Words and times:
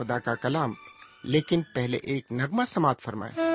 خدا 0.00 0.18
کا 0.18 0.34
کلام 0.34 0.72
لیکن 1.24 1.62
پہلے 1.74 1.96
ایک 2.02 2.32
نغمہ 2.32 2.64
سماعت 2.66 3.00
فرمائے 3.00 3.49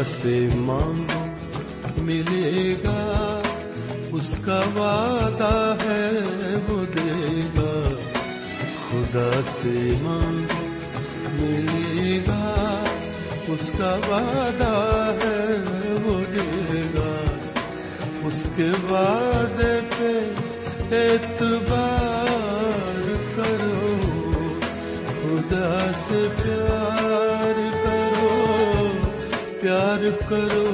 خدا 0.00 0.12
سے 0.22 0.48
ملے 1.98 2.74
گا، 2.84 3.40
اس 4.12 4.36
کا 4.46 4.60
وعدہ 4.74 5.76
ہے، 5.84 6.10
وہ 6.68 6.84
دے 6.84 7.40
گا۔ 7.56 7.90
خدا 8.90 9.30
سے 9.46 9.92
مانگو 10.02 10.66
ملے 11.32 12.20
گا، 12.28 12.84
اس 13.48 13.70
کا 13.78 13.96
وعدہ 14.08 15.12
ہے، 15.22 15.46
وہ 16.04 16.20
دے 16.34 16.82
گا۔ 16.94 17.16
اس 18.24 18.44
کے 18.56 18.68
وعدے 18.90 19.80
پہ 19.98 20.12
اعتبار 20.92 23.16
کرو۔ 23.36 23.98
خدا 25.22 25.92
سے 26.08 26.26
پیار 26.42 26.79
پیار 30.00 30.10
کرو 30.28 30.66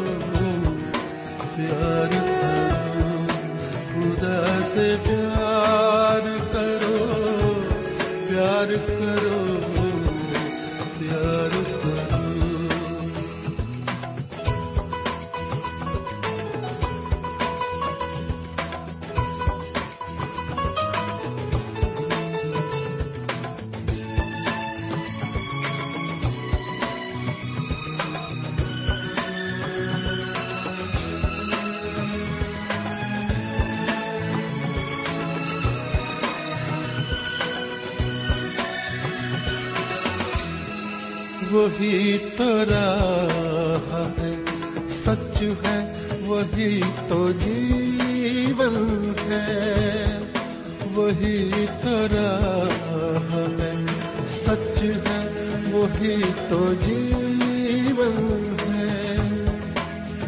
پیار 1.57 2.09
کرو 2.09 3.27
خدا 3.91 4.65
سے 4.65 4.95
پیار 5.05 5.86
وہی 41.67 42.19
تو 42.37 42.65
راہ 42.71 44.23
ہے۔ 44.23 44.35
سچ 44.89 45.43
ہے، 45.43 45.93
وہی 46.27 46.81
تو 47.09 47.33
جیون 47.33 49.13
ہے۔ 49.27 50.19
وہی 50.95 51.51
تو 51.83 52.07
راہ 52.15 53.61
ہے۔ 53.61 53.73
سچ 54.29 54.83
ہے، 54.83 55.29
وہی 55.73 56.17
تو 56.49 56.73
جیون 56.87 58.57
ہے۔ 58.69 59.17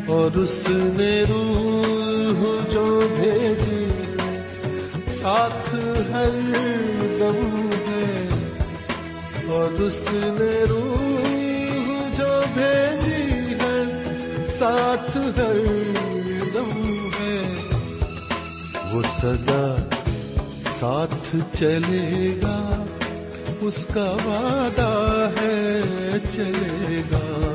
اور 0.07 0.37
اس 0.37 0.63
نے 0.71 1.23
روح 1.29 2.73
جو 2.73 3.01
بھیجی، 3.17 3.87
ساتھ 5.11 5.75
ہر 6.13 6.31
دم 7.19 7.71
ہے۔ 7.89 8.29
اور 9.47 9.81
اس 9.81 10.05
نے 10.13 10.65
روح 10.69 11.08
بھیجی 12.59 13.55
ہے، 13.55 14.49
ساتھ 14.49 15.17
ہر 15.17 15.57
دم 16.55 17.09
ہے۔ 17.21 17.55
وہ 18.93 19.03
سدا 19.03 19.77
ساتھ 20.81 21.37
چلے 21.59 22.39
گا، 22.43 22.85
اس 23.61 23.87
کا 23.95 24.17
وعدہ 24.25 25.31
ہے 25.41 25.83
چلے 26.35 27.03
گا۔ 27.13 27.53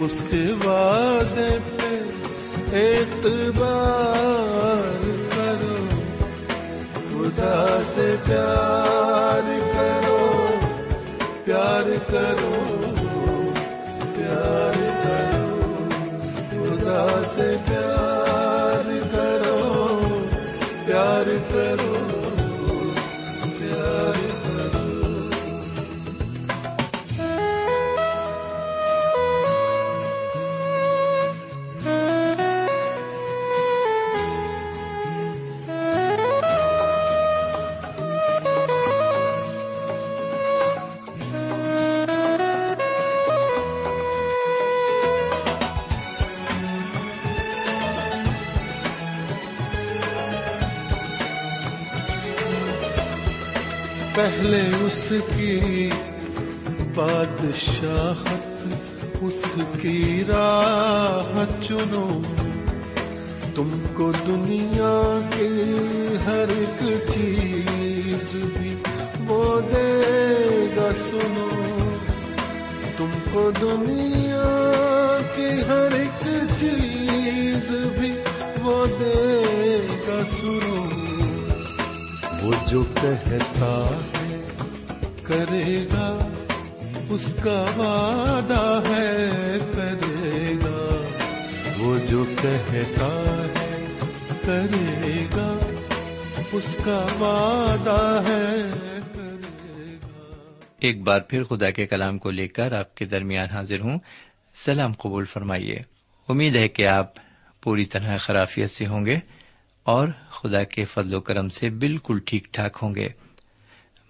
اس 0.00 0.22
کے 0.30 0.44
وعدے 0.64 1.58
پہ 1.76 2.76
اعتبار 2.76 4.82
کرو، 5.36 5.76
خدا 7.10 7.82
سے 7.94 8.16
پیار 8.26 9.48
کرو 9.72 10.46
پیار 11.44 12.10
کرو۔ 12.10 12.89
سے 17.40 17.69
پہلے 54.14 54.60
اس 54.80 55.12
کی 55.36 55.90
بادشاہت، 56.94 58.68
اس 59.22 59.44
کی 59.80 60.24
راہ 60.28 61.62
چنو۔ 61.62 62.22
تم 63.54 63.80
کو 63.94 64.12
دنیا 64.26 65.20
کی 65.36 65.62
ہر 66.26 66.44
ایک 66.48 66.84
چیز 67.14 68.34
بھی 68.34 68.74
وہ 69.26 69.60
دے 69.60 70.02
گا 70.76 70.88
سنو۔ 70.96 71.48
تم 72.96 73.10
کو 73.32 73.50
دنیا 73.60 75.18
کی 75.36 75.62
ہر 75.68 75.88
ایک 75.92 76.26
چیز 76.60 77.74
بھی 77.98 78.12
وہ 78.62 78.86
دے 78.86 79.42
گا 80.08 80.24
سنو۔ 80.24 80.99
وہ 82.42 82.52
جو 82.68 82.82
کہتا 82.82 83.90
ہے 83.96 84.42
کرے 85.22 85.86
گا، 85.92 86.28
اس 87.08 87.34
کا 87.34 87.66
وعدہ 87.76 88.82
ہے 88.88 89.58
کرے 89.74 90.54
گا۔ 90.54 91.06
وہ 91.78 91.98
جو 92.08 92.24
کہتا 92.42 93.34
ہے 93.60 93.86
کرے 94.44 95.26
گا، 95.36 95.58
اس 96.52 96.76
کا 96.84 97.06
وعدہ 97.20 98.22
ہے 98.28 98.62
کرے 99.14 99.96
گا۔ 100.02 100.36
ایک 100.78 101.02
بار 101.02 101.20
پھر 101.20 101.44
خدا 101.44 101.70
کے 101.70 101.86
کلام 101.86 102.18
کو 102.18 102.30
لے 102.30 102.48
کر 102.48 102.72
آپ 102.72 102.94
کے 102.94 103.04
درمیان 103.04 103.48
حاضر 103.48 103.80
ہوں۔ 103.80 103.98
سلام 104.54 104.92
قبول 104.92 105.24
فرمائیے۔ 105.24 105.78
امید 106.28 106.56
ہے 106.56 106.68
کہ 106.68 106.86
آپ 106.86 107.12
پوری 107.62 107.84
طرح 107.84 108.16
خرافیت 108.16 108.70
سے 108.70 108.86
ہوں 108.86 109.06
گے۔ 109.06 109.39
اور 109.84 110.08
خدا 110.30 110.64
کے 110.64 110.84
فضل 110.84 111.14
و 111.14 111.20
کرم 111.20 111.48
سے 111.48 111.68
بالکل 111.70 112.18
ٹھیک 112.26 112.48
ٹھاک 112.52 112.78
ہوں 112.82 112.94
گے۔ 112.94 113.08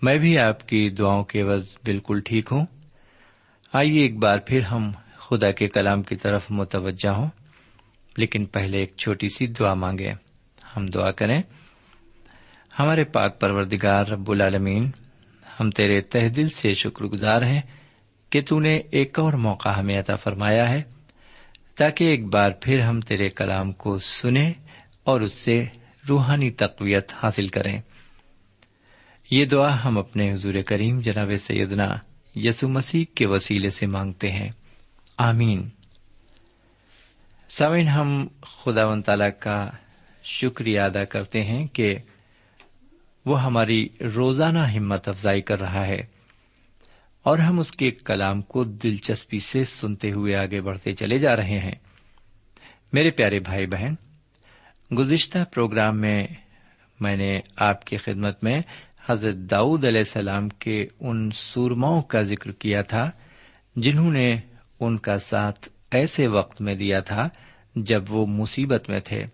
میں 0.03 0.19
بھی 0.19 0.39
آپ 0.39 0.69
کی 0.69 0.91
دعاؤں 0.91 1.25
کے 1.25 1.43
عوض 1.43 1.77
بالکل 1.85 2.21
ٹھیک 2.21 2.49
ہوں۔ 2.53 2.67
آئیے 3.73 4.03
ایک 4.03 4.19
بار 4.19 4.39
پھر 4.39 4.63
ہم 4.63 4.93
خدا 5.17 5.51
کے 5.51 5.69
کلام 5.69 6.03
کی 6.03 6.17
طرف 6.17 6.47
متوجہ 6.51 7.09
ہوں۔ 7.09 7.29
لیکن 8.17 8.45
پہلے 8.45 8.79
ایک 8.79 8.93
چھوٹی 8.97 9.29
سی 9.29 9.47
دعا 9.47 9.75
مانگے 9.75 10.13
ہم 10.77 10.87
دعا 10.87 11.11
کریں۔ 11.11 11.43
ہمارے 12.79 13.05
پاک 13.05 13.41
پروردگار 13.41 14.07
رب 14.07 14.31
العالمین، 14.31 14.91
ہم 15.61 15.71
تیرے 15.71 16.01
تہ 16.01 16.29
دل 16.29 16.49
سے 16.49 16.75
شکر 16.75 17.05
گزار 17.05 17.43
ہیں 17.43 17.61
کہ 18.31 18.41
تو 18.49 18.61
نے 18.61 18.77
ایک 18.77 19.19
اور 19.19 19.33
موقع 19.33 19.69
ہمیں 19.69 19.99
عطا 19.99 20.17
فرمایا 20.17 20.71
ہے، 20.71 20.83
تاکہ 21.77 22.05
ایک 22.05 22.25
بار 22.27 22.51
پھر 22.61 22.81
ہم 22.81 23.01
تیرے 23.01 23.29
کلام 23.29 23.73
کو 23.73 23.99
سنیں 23.99 24.53
اور 25.05 25.21
اس 25.21 25.33
سے 25.33 25.65
روحانی 26.09 26.51
تقویت 26.51 27.13
حاصل 27.23 27.49
کریں۔ 27.49 27.81
یہ 29.31 29.45
دعا 29.45 29.85
ہم 29.85 29.99
اپنے 29.99 30.33
حضور 30.33 30.55
کریم 30.67 31.01
جناب 31.01 31.31
سیدنا 31.39 31.85
یسو 32.37 32.69
مسیح 32.69 33.05
کے 33.15 33.27
وسیلے 33.27 33.71
سے 33.71 33.87
مانگتے 33.87 34.31
ہیں۔ 34.31 34.49
آمین۔ 35.17 35.69
سمن 37.49 37.89
ہم 37.89 38.27
خدا 38.43 38.87
و 38.87 39.01
تعالی 39.01 39.31
کا 39.39 39.71
شکریہ 40.25 40.81
ادا 40.81 41.05
کرتے 41.05 41.41
ہیں 41.41 41.67
کہ 41.67 41.95
وہ 43.27 43.43
ہماری 43.43 43.89
روزانہ 44.15 44.59
ہمت 44.59 45.09
افزائی 45.09 45.41
کر 45.41 45.61
رہا 45.61 45.87
ہے 45.87 46.01
اور 47.23 47.39
ہم 47.39 47.59
اس 47.59 47.73
کے 47.73 47.91
کلام 47.91 48.43
کو 48.43 48.65
دلچسپی 48.65 49.39
سے 49.39 49.65
سنتے 49.65 50.11
ہوئے 50.11 50.37
آگے 50.37 50.61
بڑھتے 50.61 50.93
چلے 50.93 51.19
جا 51.19 51.37
رہے 51.37 51.59
ہیں۔ 51.59 51.75
میرے 52.93 53.11
پیارے 53.11 53.39
بھائی 53.39 53.67
بہن 53.67 53.95
گزشتہ 54.99 55.39
پروگرام 55.55 56.01
میں 56.01 56.27
میں 57.01 57.17
نے 57.17 57.41
آپ 57.57 57.85
کی 57.85 57.97
خدمت 57.97 58.45
میں 58.45 58.61
حضرت 59.11 59.35
داؤد 59.35 59.85
علیہ 59.85 59.99
السلام 59.99 60.49
کے 60.49 60.87
ان 61.01 61.31
سورماؤں 61.31 62.03
کا 62.03 62.23
ذکر 62.23 62.53
کیا 62.53 62.83
تھا، 62.83 63.11
جنہوں 63.77 64.13
نے 64.13 64.31
ان 64.81 64.99
کا 64.99 65.19
ساتھ 65.19 65.69
ایسے 65.91 66.27
وقت 66.27 66.61
میں 66.61 66.75
دیا 66.75 67.01
تھا 67.01 67.29
جب 67.77 68.05
وہ 68.09 68.27
مصیبت 68.27 68.91
میں 68.91 69.01
تھے۔ 69.01 69.25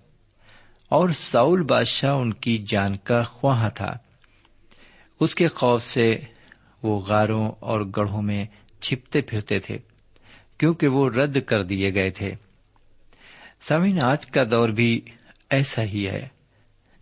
اور 0.88 1.08
ساؤل 1.08 1.62
بادشاہ 1.62 2.10
ان 2.10 2.32
کی 2.32 2.64
جان 2.68 2.96
کا 2.96 3.22
خواہ 3.22 3.68
تھا۔ 3.68 3.90
اس 5.20 5.34
کے 5.34 5.48
خوف 5.48 5.82
سے 5.82 6.18
وہ 6.82 7.00
غاروں 7.00 7.52
اور 7.60 7.80
گڑھوں 7.96 8.22
میں 8.22 8.44
چھپتے 8.80 9.20
پھرتے 9.20 9.58
تھے، 9.58 9.78
کیونکہ 10.58 10.88
وہ 10.88 11.10
رد 11.10 11.42
کر 11.46 11.62
دیے 11.62 11.94
گئے 11.94 12.10
تھے۔ 12.10 12.28
سمین 13.60 13.98
آج 14.02 14.26
کا 14.26 14.44
دور 14.44 14.68
بھی 14.68 15.00
ایسا 15.50 15.82
ہی 15.82 16.08
ہے۔ 16.08 16.28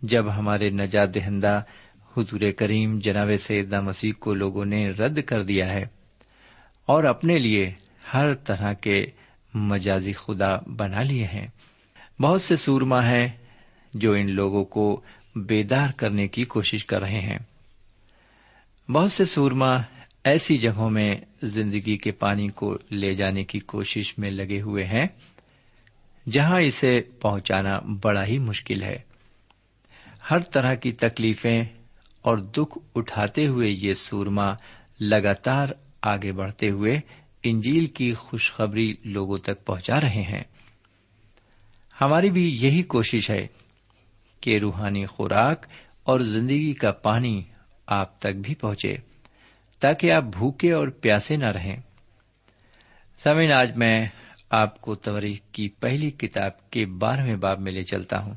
جب 0.01 0.35
ہمارے 0.35 0.69
نجات 0.69 1.15
دہندہ 1.15 1.61
حضور 2.17 2.51
کریم 2.57 2.99
جناب 2.99 3.29
سیدہ 3.39 3.81
مسیح 3.81 4.11
کو 4.19 4.33
لوگوں 4.33 4.65
نے 4.65 4.89
رد 4.89 5.21
کر 5.21 5.43
دیا 5.43 5.73
ہے 5.73 5.83
اور 6.85 7.03
اپنے 7.03 7.39
لیے 7.39 7.71
ہر 8.13 8.33
طرح 8.33 8.73
کے 8.73 9.05
مجازی 9.53 10.13
خدا 10.13 10.55
بنا 10.55 11.01
لیے 11.01 11.25
ہیں۔ 11.25 11.47
بہت 12.21 12.41
سے 12.41 12.55
سورما 12.55 13.07
ہیں 13.07 13.27
جو 13.93 14.11
ان 14.11 14.31
لوگوں 14.31 14.65
کو 14.65 15.01
بیدار 15.35 15.89
کرنے 15.89 16.27
کی 16.27 16.43
کوشش 16.43 16.85
کر 16.85 16.99
رہے 16.99 17.19
ہیں۔ 17.19 17.37
بہت 18.91 19.11
سے 19.11 19.25
سورما 19.25 19.77
ایسی 20.23 20.57
جگہوں 20.57 20.89
میں 20.89 21.15
زندگی 21.43 21.97
کے 21.97 22.11
پانی 22.11 22.47
کو 22.47 22.77
لے 22.91 23.15
جانے 23.15 23.43
کی 23.43 23.59
کوشش 23.59 24.17
میں 24.17 24.31
لگے 24.31 24.61
ہوئے 24.61 24.83
ہیں۔ 24.83 25.07
جہاں 26.31 26.61
اسے 26.61 27.01
پہنچانا 27.21 27.79
بڑا 28.03 28.25
ہی 28.25 28.39
مشکل 28.39 28.83
ہے۔ 28.83 28.97
ہر 30.31 30.39
طرح 30.39 30.73
کی 30.73 30.91
تکلیفیں 30.91 31.63
اور 32.21 32.37
دکھ 32.37 32.77
اٹھاتے 32.95 33.47
ہوئے 33.47 33.69
یہ 33.69 33.93
سورما 33.93 34.53
لگاتار 34.99 35.67
آگے 36.01 36.31
بڑھتے 36.31 36.69
ہوئے 36.69 36.99
انجیل 37.43 37.85
کی 37.85 38.13
خوشخبری 38.13 38.93
لوگوں 39.03 39.37
تک 39.37 39.65
پہنچا 39.65 40.01
رہے 40.01 40.21
ہیں۔ 40.21 40.43
ہماری 42.01 42.29
بھی 42.29 42.57
یہی 42.61 42.83
کوشش 42.83 43.29
ہے 43.29 43.47
کہ 44.41 44.57
روحانی 44.57 45.05
خوراک 45.05 45.65
اور 46.03 46.19
زندگی 46.19 46.73
کا 46.73 46.91
پانی 46.91 47.43
آپ 47.87 48.19
تک 48.19 48.35
بھی 48.43 48.55
پہنچے 48.55 48.95
تاکہ 49.79 50.11
آپ 50.11 50.23
بھوکے 50.23 50.73
اور 50.73 50.87
پیاسے 50.87 51.35
نہ 51.35 51.45
رہیں۔ 51.45 51.75
سمین 53.17 53.51
آج 53.53 53.77
میں 53.77 54.07
آپ 54.49 54.81
کو 54.81 54.95
تفریح 54.95 55.35
کی 55.51 55.69
پہلی 55.69 56.11
کتاب 56.11 56.69
کے 56.69 56.85
بارہویں 56.85 57.35
باب 57.35 57.59
میں 57.59 57.71
لے 57.71 57.83
چلتا 57.83 58.19
ہوں۔ 58.19 58.33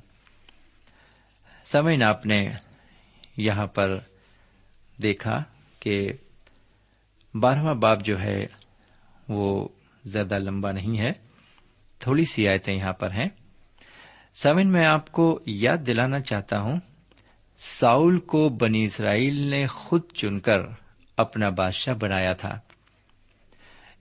سمین 1.64 2.02
آپ 2.02 2.26
نے 2.26 2.48
یہاں 3.36 3.66
پر 3.66 3.98
دیکھا 5.02 5.42
کہ 5.80 6.08
بارہواں 7.34 7.74
باب 7.74 8.04
جو 8.04 8.20
ہے 8.20 8.46
وہ 9.28 9.68
زیادہ 10.04 10.38
لمبا 10.38 10.72
نہیں 10.72 10.98
ہے، 10.98 11.12
تھوڑی 11.98 12.24
سی 12.24 12.48
آیتیں 12.48 12.74
یہاں 12.74 12.92
پر 12.92 13.10
ہیں۔ 13.10 13.28
سمن 14.34 14.72
میں 14.72 14.86
آپ 14.86 15.12
کو 15.12 15.40
یاد 15.46 15.86
دلانا 15.86 16.20
چاہتا 16.20 16.60
ہوں، 16.60 16.80
ساؤل 17.58 18.18
کو 18.18 18.48
بنی 18.48 18.84
اسرائیل 18.84 19.46
نے 19.46 19.66
خود 19.66 20.12
چن 20.12 20.40
کر 20.40 20.58
اپنا 21.16 21.48
بادشاہ 21.48 21.94
بنایا 21.94 22.32
تھا۔ 22.32 22.58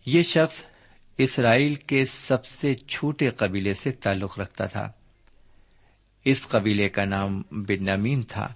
یہ 0.05 0.21
شخص 0.23 0.65
اسرائیل 1.17 1.73
کے 1.73 2.05
سب 2.05 2.45
سے 2.45 2.73
چھوٹے 2.75 3.29
قبیلے 3.29 3.73
سے 3.73 3.91
تعلق 3.91 4.39
رکھتا 4.39 4.65
تھا۔ 4.65 4.91
اس 6.25 6.47
قبیلے 6.47 6.89
کا 6.89 7.05
نام 7.05 7.41
بنیامین 7.51 8.21
تھا۔ 8.21 8.47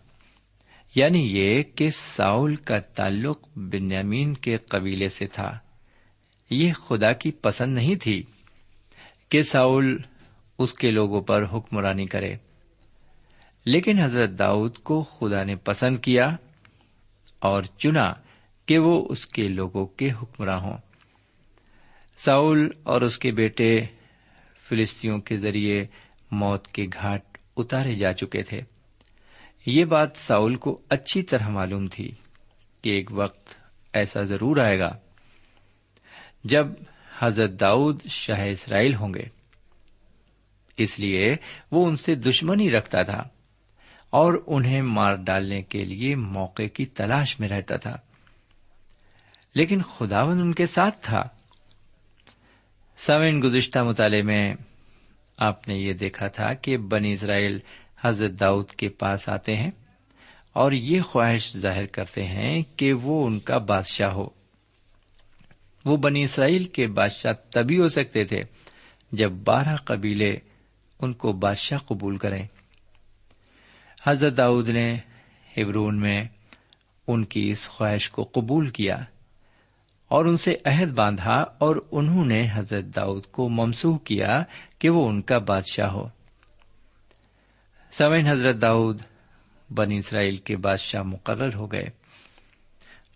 یعنی 0.95 1.19
یہ 1.19 1.63
کہ 1.63 1.89
ساؤل 1.89 2.55
کا 2.55 2.79
تعلق 2.79 3.47
بنیامین 3.55 4.33
کے 4.33 4.57
قبیلے 4.57 5.07
سے 5.07 5.27
تھا۔ 5.27 5.59
یہ 6.49 6.73
خدا 6.73 7.11
کی 7.11 7.31
پسند 7.31 7.73
نہیں 7.73 7.95
تھی 7.95 8.23
کہ 9.29 9.43
ساؤل 9.43 9.97
اس 10.57 10.73
کے 10.73 10.91
لوگوں 10.91 11.21
پر 11.21 11.43
حکمرانی 11.53 12.05
کرے۔ 12.05 12.35
لیکن 13.65 13.99
حضرت 13.99 14.29
داؤد 14.39 14.77
کو 14.77 15.03
خدا 15.03 15.43
نے 15.43 15.55
پسند 15.55 15.99
کیا 15.99 16.35
اور 17.39 17.63
چنا 17.63 18.13
کہ 18.65 18.77
وہ 18.77 19.07
اس 19.09 19.25
کے 19.25 19.47
لوگوں 19.47 19.85
کے 19.85 20.11
حکمراں 20.11 20.59
ہوں۔ 20.59 20.77
ساؤل 22.25 22.69
اور 22.83 23.01
اس 23.01 23.17
کے 23.17 23.31
بیٹے 23.31 23.79
فلسطینوں 24.69 25.19
کے 25.19 25.35
ذریعے 25.35 25.85
موت 26.31 26.67
کے 26.67 26.83
گھاٹ 26.83 27.37
اتارے 27.57 27.95
جا 27.95 28.13
چکے 28.13 28.43
تھے۔ 28.43 28.61
یہ 29.65 29.85
بات 29.85 30.09
ساؤل 30.15 30.55
کو 30.55 30.81
اچھی 30.89 31.21
طرح 31.21 31.47
معلوم 31.47 31.87
تھی 31.87 32.11
کہ 32.81 32.89
ایک 32.89 33.09
وقت 33.11 33.49
ایسا 33.93 34.21
ضرور 34.21 34.57
آئے 34.57 34.79
گا 34.79 34.97
جب 36.43 36.67
حضرت 37.19 37.59
داؤد 37.59 38.01
شاہ 38.09 38.45
اسرائیل 38.45 38.95
ہوں 38.95 39.13
گے۔ 39.13 39.23
اس 40.77 40.99
لیے 40.99 41.35
وہ 41.71 41.87
ان 41.87 41.95
سے 41.95 42.15
دشمنی 42.15 42.71
رکھتا 42.71 43.01
تھا 43.01 43.23
اور 44.09 44.43
انہیں 44.47 44.81
مار 44.81 45.15
ڈالنے 45.15 45.61
کے 45.61 45.79
لیے 45.79 46.15
موقع 46.15 46.67
کی 46.73 46.85
تلاش 46.85 47.39
میں 47.39 47.49
رہتا 47.49 47.75
تھا۔ 47.75 47.97
لیکن 49.55 49.81
خداون 49.81 50.41
ان 50.41 50.53
کے 50.53 50.65
ساتھ 50.65 50.95
تھا۔ 51.01 51.21
سوین 53.05 53.41
گزشتہ 53.41 53.79
مطالعے 53.79 54.21
میں 54.21 54.55
آپ 55.37 55.67
نے 55.67 55.75
یہ 55.75 55.93
دیکھا 55.93 56.27
تھا 56.27 56.53
کہ 56.53 56.77
بنی 56.77 57.11
اسرائیل 57.11 57.59
حضرت 58.01 58.31
داؤد 58.39 58.69
کے 58.69 58.89
پاس 58.89 59.29
آتے 59.29 59.55
ہیں 59.55 59.71
اور 60.53 60.71
یہ 60.71 61.01
خواہش 61.01 61.57
ظاہر 61.57 61.85
کرتے 61.85 62.23
ہیں 62.23 62.63
کہ 62.75 62.93
وہ 62.93 63.25
ان 63.25 63.39
کا 63.39 63.57
بادشاہ 63.57 64.09
ہو۔ 64.09 64.29
وہ 65.85 65.97
بنی 65.97 66.23
اسرائیل 66.23 66.63
کے 66.63 66.87
بادشاہ 66.87 67.33
تبھی 67.49 67.79
ہو 67.79 67.87
سکتے 67.87 68.23
تھے 68.23 68.41
جب 69.11 69.31
بارہ 69.31 69.75
قبیلے 69.75 70.37
ان 70.99 71.13
کو 71.13 71.31
بادشاہ 71.31 71.77
قبول 71.77 72.17
کریں۔ 72.17 72.47
حضرت 74.05 74.37
داؤد 74.37 74.69
نے 74.69 74.97
ہبرون 75.57 75.99
میں 75.99 76.23
ان 77.07 77.25
کی 77.25 77.49
اس 77.49 77.69
خواہش 77.69 78.09
کو 78.09 78.23
قبول 78.23 78.69
کیا۔ 78.69 78.97
اور 80.11 80.25
ان 80.25 80.37
سے 80.37 80.55
عہد 80.65 80.89
باندھا 80.89 81.43
اور 81.57 81.75
انہوں 81.91 82.25
نے 82.25 82.47
حضرت 82.53 82.85
داؤد 82.95 83.25
کو 83.25 83.49
ممسوح 83.49 83.97
کیا 83.97 84.43
کہ 84.79 84.89
وہ 84.89 85.09
ان 85.09 85.21
کا 85.21 85.37
بادشاہ 85.37 85.87
ہو۔ 85.87 86.07
سوین 87.91 88.27
حضرت 88.27 88.61
داؤد 88.61 89.01
بنی 89.69 89.95
اسرائیل 89.95 90.37
کے 90.37 90.57
بادشاہ 90.57 91.03
مقرر 91.03 91.55
ہو 91.55 91.71
گئے۔ 91.71 91.85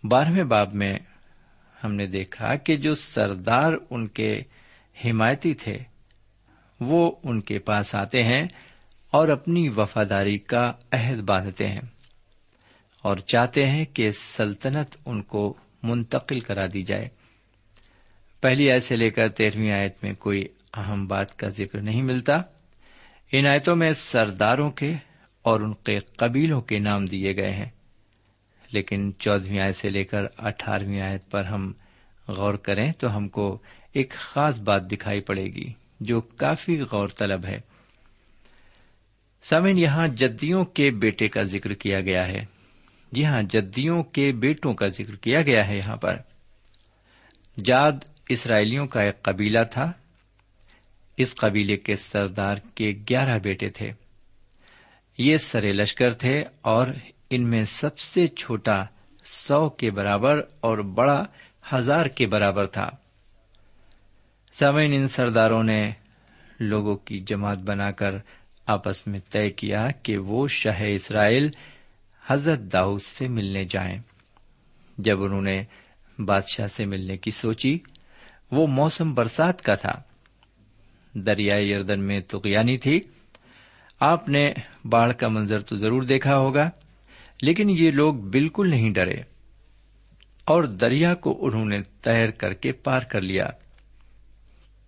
بارہویں 0.04 0.44
باب 0.44 0.74
میں 0.74 0.98
ہم 1.84 1.94
نے 1.94 2.06
دیکھا 2.06 2.54
کہ 2.54 2.76
جو 2.76 2.94
سردار 2.94 3.72
ان 3.90 4.06
کے 4.06 4.42
حمایتی 5.04 5.54
تھے، 5.54 5.78
وہ 6.80 7.12
ان 7.24 7.40
کے 7.40 7.58
پاس 7.58 7.94
آتے 7.94 8.22
ہیں 8.22 8.46
اور 9.10 9.28
اپنی 9.28 9.68
وفاداری 9.68 10.38
کا 10.38 10.72
عہد 10.92 11.18
باندھتے 11.20 11.68
ہیں 11.68 11.86
اور 13.02 13.16
چاہتے 13.16 13.66
ہیں 13.66 13.84
کہ 13.84 14.10
سلطنت 14.10 14.96
ان 15.06 15.22
کو 15.22 15.56
منتقل 15.86 16.40
کرا 16.40 16.66
دی 16.72 16.82
جائے۔ 16.82 17.08
پہلی 18.40 18.70
آیت 18.70 18.82
سے 18.82 18.96
لے 18.96 19.10
کر 19.10 19.28
تیرہویں 19.28 19.72
آیت 19.72 19.94
میں 20.02 20.12
کوئی 20.14 20.44
اہم 20.76 21.06
بات 21.06 21.38
کا 21.38 21.48
ذکر 21.48 21.80
نہیں 21.80 22.02
ملتا۔ 22.02 22.42
ان 23.32 23.46
آیتوں 23.46 23.76
میں 23.76 23.92
سرداروں 23.92 24.70
کے 24.70 24.94
اور 25.42 25.60
ان 25.60 25.74
کے 25.74 25.98
قبیلوں 25.98 26.60
کے 26.60 26.78
نام 26.78 27.04
دیے 27.04 27.36
گئے 27.36 27.50
ہیں۔ 27.50 27.70
لیکن 28.72 29.12
چودہویں 29.18 29.60
آیت 29.60 29.76
سے 29.76 29.90
لے 29.90 30.04
کر 30.04 30.22
اٹھارہویں 30.38 31.00
آیت 31.00 31.30
پر 31.30 31.44
ہم 31.44 31.72
غور 32.28 32.54
کریں 32.54 32.92
تو 32.92 33.16
ہم 33.16 33.28
کو 33.28 33.58
ایک 33.92 34.10
خاص 34.10 34.58
بات 34.58 34.92
دکھائی 34.92 35.20
پڑے 35.20 35.44
گی 35.44 35.72
جو 36.00 36.20
کافی 36.20 36.80
غور 36.80 37.08
طلب 37.08 37.44
ہے۔ 37.44 37.60
سمن 39.42 39.78
یہاں 39.78 40.08
جدیوں 40.08 40.64
کے 40.64 40.90
بیٹے 40.90 41.28
کا 41.28 41.42
ذکر 41.42 41.72
کیا 41.72 42.00
گیا 42.00 42.28
ہے۔ 42.28 42.55
جی 43.16 43.24
ہاں 43.24 43.42
جدیوں 43.42 44.02
کے 44.02 44.32
بیٹوں 44.32 44.74
کا 44.74 44.88
ذکر 44.88 45.16
کیا 45.16 45.42
گیا 45.42 45.68
ہے 45.68 45.76
یہاں 45.76 45.96
پر۔ 45.96 46.16
جاد 47.64 47.92
اسرائیلیوں 48.28 48.86
کا 48.86 49.00
ایک 49.00 49.22
قبیلہ 49.22 49.58
تھا۔ 49.72 49.92
اس 51.16 51.34
قبیلے 51.34 51.76
کے 51.76 51.96
سردار 51.96 52.56
کے 52.74 52.92
گیارہ 53.08 53.38
بیٹے 53.38 53.68
تھے۔ 53.68 53.90
یہ 55.18 55.36
سرے 55.36 55.72
لشکر 55.72 56.12
تھے 56.12 56.42
اور 56.60 56.86
ان 57.30 57.50
میں 57.50 57.64
سب 57.64 57.98
سے 57.98 58.26
چھوٹا 58.26 58.84
سو 59.24 59.68
کے 59.68 59.90
برابر 59.90 60.40
اور 60.60 60.78
بڑا 60.78 61.24
ہزار 61.72 62.06
کے 62.06 62.26
برابر 62.26 62.66
تھا۔ 62.66 62.90
سمین 64.52 64.92
ان 64.94 65.06
سرداروں 65.06 65.62
نے 65.62 65.90
لوگوں 66.60 66.96
کی 66.96 67.20
جماعت 67.20 67.58
بنا 67.58 67.90
کر 67.90 68.10
آپس 68.66 69.06
میں 69.06 69.20
طے 69.30 69.50
کیا 69.50 69.90
کہ 70.02 70.18
وہ 70.18 70.48
شاہ 70.48 70.82
اسرائیل 70.82 71.50
حضرت 72.26 72.58
داؤد 72.58 73.02
سے 73.02 73.28
ملنے 73.28 73.64
جائیں۔ 73.64 73.98
جب 74.98 75.22
انہوں 75.22 75.42
نے 75.42 75.64
بادشاہ 76.18 76.66
سے 76.66 76.84
ملنے 76.84 77.16
کی 77.16 77.30
سوچی، 77.30 77.78
وہ 78.50 78.66
موسم 78.66 79.14
برسات 79.14 79.62
کا 79.62 79.74
تھا۔ 79.74 80.02
دریائے 81.14 81.64
یردن 81.64 82.00
میں 82.00 82.20
تغیانی 82.20 82.78
تھی۔ 82.78 83.00
آپ 84.00 84.28
نے 84.28 84.52
باڑھ 84.84 85.16
کا 85.16 85.28
منظر 85.28 85.60
تو 85.60 85.76
ضرور 85.76 86.02
دیکھا 86.02 86.38
ہوگا، 86.38 86.70
لیکن 87.42 87.70
یہ 87.70 87.90
لوگ 87.90 88.14
بالکل 88.14 88.70
نہیں 88.70 88.90
ڈرے۔ 88.90 89.16
اور 90.44 90.64
دریا 90.64 91.14
کو 91.14 91.46
انہوں 91.46 91.64
نے 91.64 91.82
تیر 91.82 92.30
کر 92.30 92.52
کے 92.52 92.72
پار 92.72 93.00
کر 93.00 93.20
لیا۔ 93.20 93.50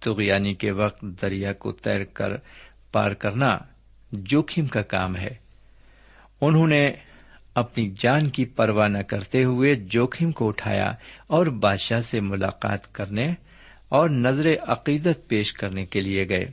تغیانی 0.00 0.54
کے 0.54 0.70
وقت 0.70 1.04
دریا 1.22 1.52
کو 1.52 1.72
تیر 1.72 2.04
کر 2.04 2.28
پار 2.92 3.10
کرنا 3.10 3.58
جوخم 4.12 4.66
کا 4.66 4.82
کام 4.82 5.16
ہے۔ 5.16 5.34
انہوں 6.40 6.66
نے 6.66 6.92
اپنی 7.54 7.94
جان 7.98 8.30
کی 8.30 8.44
پرواہ 8.44 8.88
نہ 8.88 8.98
کرتے 8.98 9.44
ہوئے 9.44 9.74
جوخم 9.74 10.32
کو 10.32 10.48
اٹھایا 10.48 10.92
اور 11.26 11.46
بادشاہ 11.46 12.00
سے 12.00 12.20
ملاقات 12.20 12.94
کرنے 12.94 13.26
اور 13.88 14.10
نظر 14.10 14.46
عقیدت 14.62 15.28
پیش 15.28 15.52
کرنے 15.52 15.86
کے 15.86 16.00
لیے 16.00 16.28
گئے۔ 16.28 16.44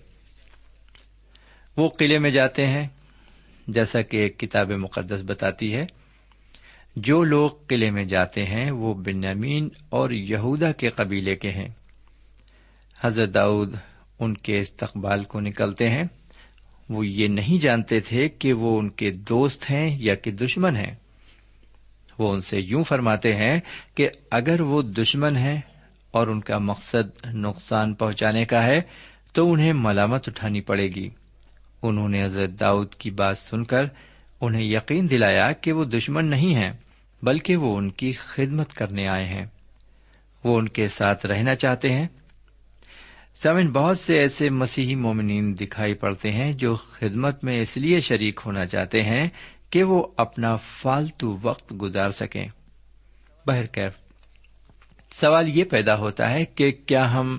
وہ 1.78 1.90
قلعے 1.90 2.20
میں 2.20 2.30
جاتے 2.30 2.68
ہیں، 2.68 2.88
جیسا 3.68 4.02
کہ 4.02 4.18
ایک 4.18 4.40
کتاب 4.40 4.72
مقدس 4.72 5.22
بتاتی 5.26 5.76
ہے۔ 5.76 5.86
جو 6.96 7.24
لوگ 7.24 7.50
قلعے 7.50 7.92
میں 7.92 8.06
جاتے 8.06 8.46
ہیں، 8.46 8.72
وہ 8.72 8.94
بنیامین 8.94 9.70
اور 9.90 10.10
یہودا 10.12 10.72
کے 10.72 10.90
قبیلے 10.90 11.36
کے 11.36 11.52
ہیں۔ 11.52 11.68
حضرت 13.02 13.34
داؤد 13.34 13.76
ان 14.20 14.34
کے 14.34 14.60
استقبال 14.60 15.24
کو 15.24 15.40
نکلتے 15.40 15.90
ہیں۔ 15.90 16.04
وہ 16.90 17.08
یہ 17.08 17.28
نہیں 17.28 17.62
جانتے 17.62 18.00
تھے 18.00 18.30
کہ 18.30 18.54
وہ 18.54 18.80
ان 18.80 18.90
کے 18.90 19.12
دوست 19.12 19.72
ہیں 19.72 19.98
یا 20.02 20.16
کہ 20.16 20.32
دشمن 20.32 20.76
ہیں۔ 20.76 20.96
وہ 22.20 22.34
ان 22.34 22.42
سے 22.42 22.60
یوں 22.60 22.84
فرماتے 22.84 23.36
ہیں 23.36 23.60
کہ 23.96 24.10
اگر 24.32 24.62
وہ 24.62 24.82
دشمن 24.82 25.38
ہیں 25.38 25.62
اور 26.12 26.28
ان 26.28 26.42
کا 26.42 26.58
مقصد 26.58 27.26
نقصان 27.26 27.94
پہنچانے 27.94 28.46
کا 28.46 28.64
ہے، 28.64 28.82
تو 29.34 29.52
انہیں 29.52 29.74
ملامت 29.74 30.30
اٹھانی 30.30 30.62
پڑے 30.62 30.88
گی۔ 30.88 31.10
انہوں 31.84 32.10
نے 32.10 32.24
حضرت 32.24 32.50
داؤد 32.50 32.94
کی 32.94 33.12
بات 33.12 33.38
سن 33.38 33.64
کر 33.64 33.84
انہیں 34.42 34.64
یقین 34.64 35.10
دلایا 35.10 35.52
کہ 35.52 35.72
وہ 35.72 35.86
دشمن 35.86 36.30
نہیں 36.30 36.56
ہیں، 36.56 36.72
بلکہ 37.24 37.56
وہ 37.56 37.78
ان 37.78 37.90
کی 37.90 38.12
خدمت 38.12 38.74
کرنے 38.74 39.08
آئے 39.08 39.26
ہیں۔ 39.26 39.46
وہ 40.44 40.58
ان 40.58 40.70
کے 40.70 40.88
ساتھ 40.88 41.26
رہنا 41.26 41.56
چاہتے 41.56 41.90
ہیں۔ 41.90 42.08
سمن 43.36 43.72
بہت 43.72 44.00
سے 44.00 44.20
ایسے 44.20 44.50
مسیحی 44.50 44.96
مومنین 44.96 45.56
دکھائی 45.60 45.94
پڑتے 45.94 46.32
ہیں 46.32 46.54
جو 46.54 46.76
خدمت 46.76 47.44
میں 47.44 47.62
اس 47.62 47.78
لیے 47.78 48.00
شریک 48.00 48.40
ہونا 48.46 48.66
چاہتے 48.66 49.04
ہیں 49.04 49.30
کہ 49.70 49.84
وہ 49.84 50.08
اپنا 50.18 50.56
فالتو 50.56 51.38
وقت 51.42 51.74
گزار 51.82 52.10
سکیں۔ 52.10 52.48
بہرکیف 53.48 53.94
سوال 55.14 55.58
یہ 55.58 55.64
پیدا 55.64 55.98
ہوتا 55.98 56.32
ہے 56.32 56.46
کہ 56.46 56.72
کیا 56.72 57.14
ہم 57.14 57.38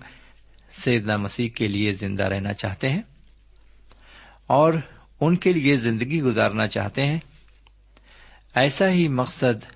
سیدنا 0.70 1.16
مسیح 1.16 1.48
کے 1.48 1.68
لیے 1.68 1.90
زندہ 1.90 2.24
رہنا 2.24 2.52
چاہتے 2.52 2.88
ہیں؟ 2.88 3.02
اور 4.46 4.72
ان 5.20 5.36
کے 5.36 5.52
لیے 5.52 5.76
زندگی 5.76 6.20
گزارنا 6.20 6.66
چاہتے 6.66 7.06
ہیں؟ 7.06 7.18
ایسا 8.54 8.88
ہی 8.88 9.08
مقصد 9.08 9.66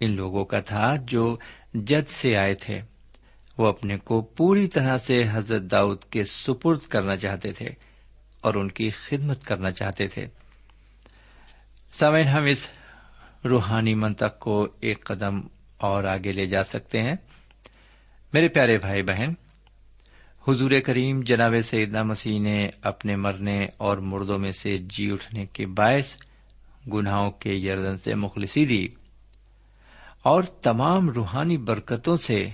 ان 0.00 0.16
لوگوں 0.16 0.44
کا 0.44 0.60
تھا 0.60 0.96
جو 1.06 1.36
جد 1.74 2.08
سے 2.08 2.36
آئے 2.36 2.54
تھے۔ 2.54 2.95
وہ 3.58 3.66
اپنے 3.66 3.98
کو 3.98 4.22
پوری 4.22 4.68
طرح 4.68 4.98
سے 4.98 5.24
حضرت 5.30 5.62
داؤد 5.62 6.04
کے 6.04 6.24
سپرد 6.24 6.78
کرنا 6.80 7.16
چاہتے 7.16 7.52
تھے 7.52 7.66
اور 8.40 8.54
ان 8.54 8.70
کی 8.70 8.90
خدمت 8.90 9.44
کرنا 9.44 9.70
چاہتے 9.70 10.06
تھے۔ 10.06 10.26
سمین 11.92 12.28
ہم 12.28 12.44
اس 12.44 12.70
روحانی 13.44 13.94
منطق 13.94 14.38
کو 14.38 14.68
ایک 14.80 15.04
قدم 15.04 15.40
اور 15.76 16.04
آگے 16.04 16.32
لے 16.32 16.46
جا 16.46 16.62
سکتے 16.62 17.02
ہیں۔ 17.02 17.14
میرے 18.32 18.48
پیارے 18.48 18.78
بھائی 18.78 19.02
بہن، 19.02 19.28
حضور 20.48 20.70
کریم 20.84 21.20
جناب 21.20 21.54
سیدنا 21.64 22.02
مسیح 22.02 22.40
نے 22.40 22.68
اپنے 22.82 23.16
مرنے 23.16 23.66
اور 23.76 23.98
مردوں 23.98 24.38
میں 24.38 24.50
سے 24.50 24.76
جی 24.76 25.10
اٹھنے 25.10 25.46
کے 25.46 25.66
باعث 25.66 26.16
گناہوں 26.92 27.30
کے 27.30 27.54
یردن 27.54 27.96
سے 27.96 28.14
مخلصی 28.14 28.64
دی 28.64 28.86
اور 30.22 30.42
تمام 30.42 31.10
روحانی 31.10 31.56
برکتوں 31.56 32.16
سے 32.16 32.46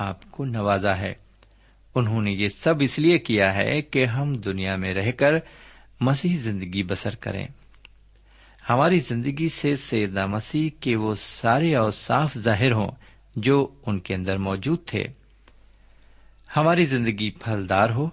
آپ 0.00 0.30
کو 0.30 0.44
نوازا 0.44 0.98
ہے۔ 0.98 1.12
انہوں 1.94 2.22
نے 2.22 2.30
یہ 2.30 2.48
سب 2.48 2.74
اس 2.80 2.98
لیے 2.98 3.18
کیا 3.18 3.54
ہے 3.54 3.82
کہ 3.82 4.04
ہم 4.04 4.32
دنیا 4.32 4.76
میں 4.76 4.94
رہ 4.94 5.12
کر 5.12 5.32
مسیح 6.00 6.36
زندگی 6.36 6.82
بسر 6.82 7.14
کریں۔ 7.14 7.46
ہماری 8.70 8.98
زندگی 8.98 9.48
سے 9.48 9.76
سیدنا 9.76 10.26
مسیح 10.26 10.70
کے 10.80 10.96
وہ 10.96 11.14
سارے 11.14 11.74
اور 11.74 11.90
صاف 11.90 12.34
ظاہر 12.38 12.72
ہوں 12.72 12.90
جو 13.36 13.68
ان 13.86 14.00
کے 14.00 14.14
اندر 14.14 14.38
موجود 14.38 14.78
تھے۔ 14.86 15.04
ہماری 16.56 16.84
زندگی 16.84 17.30
پھلدار 17.30 17.90
ہو، 17.90 18.08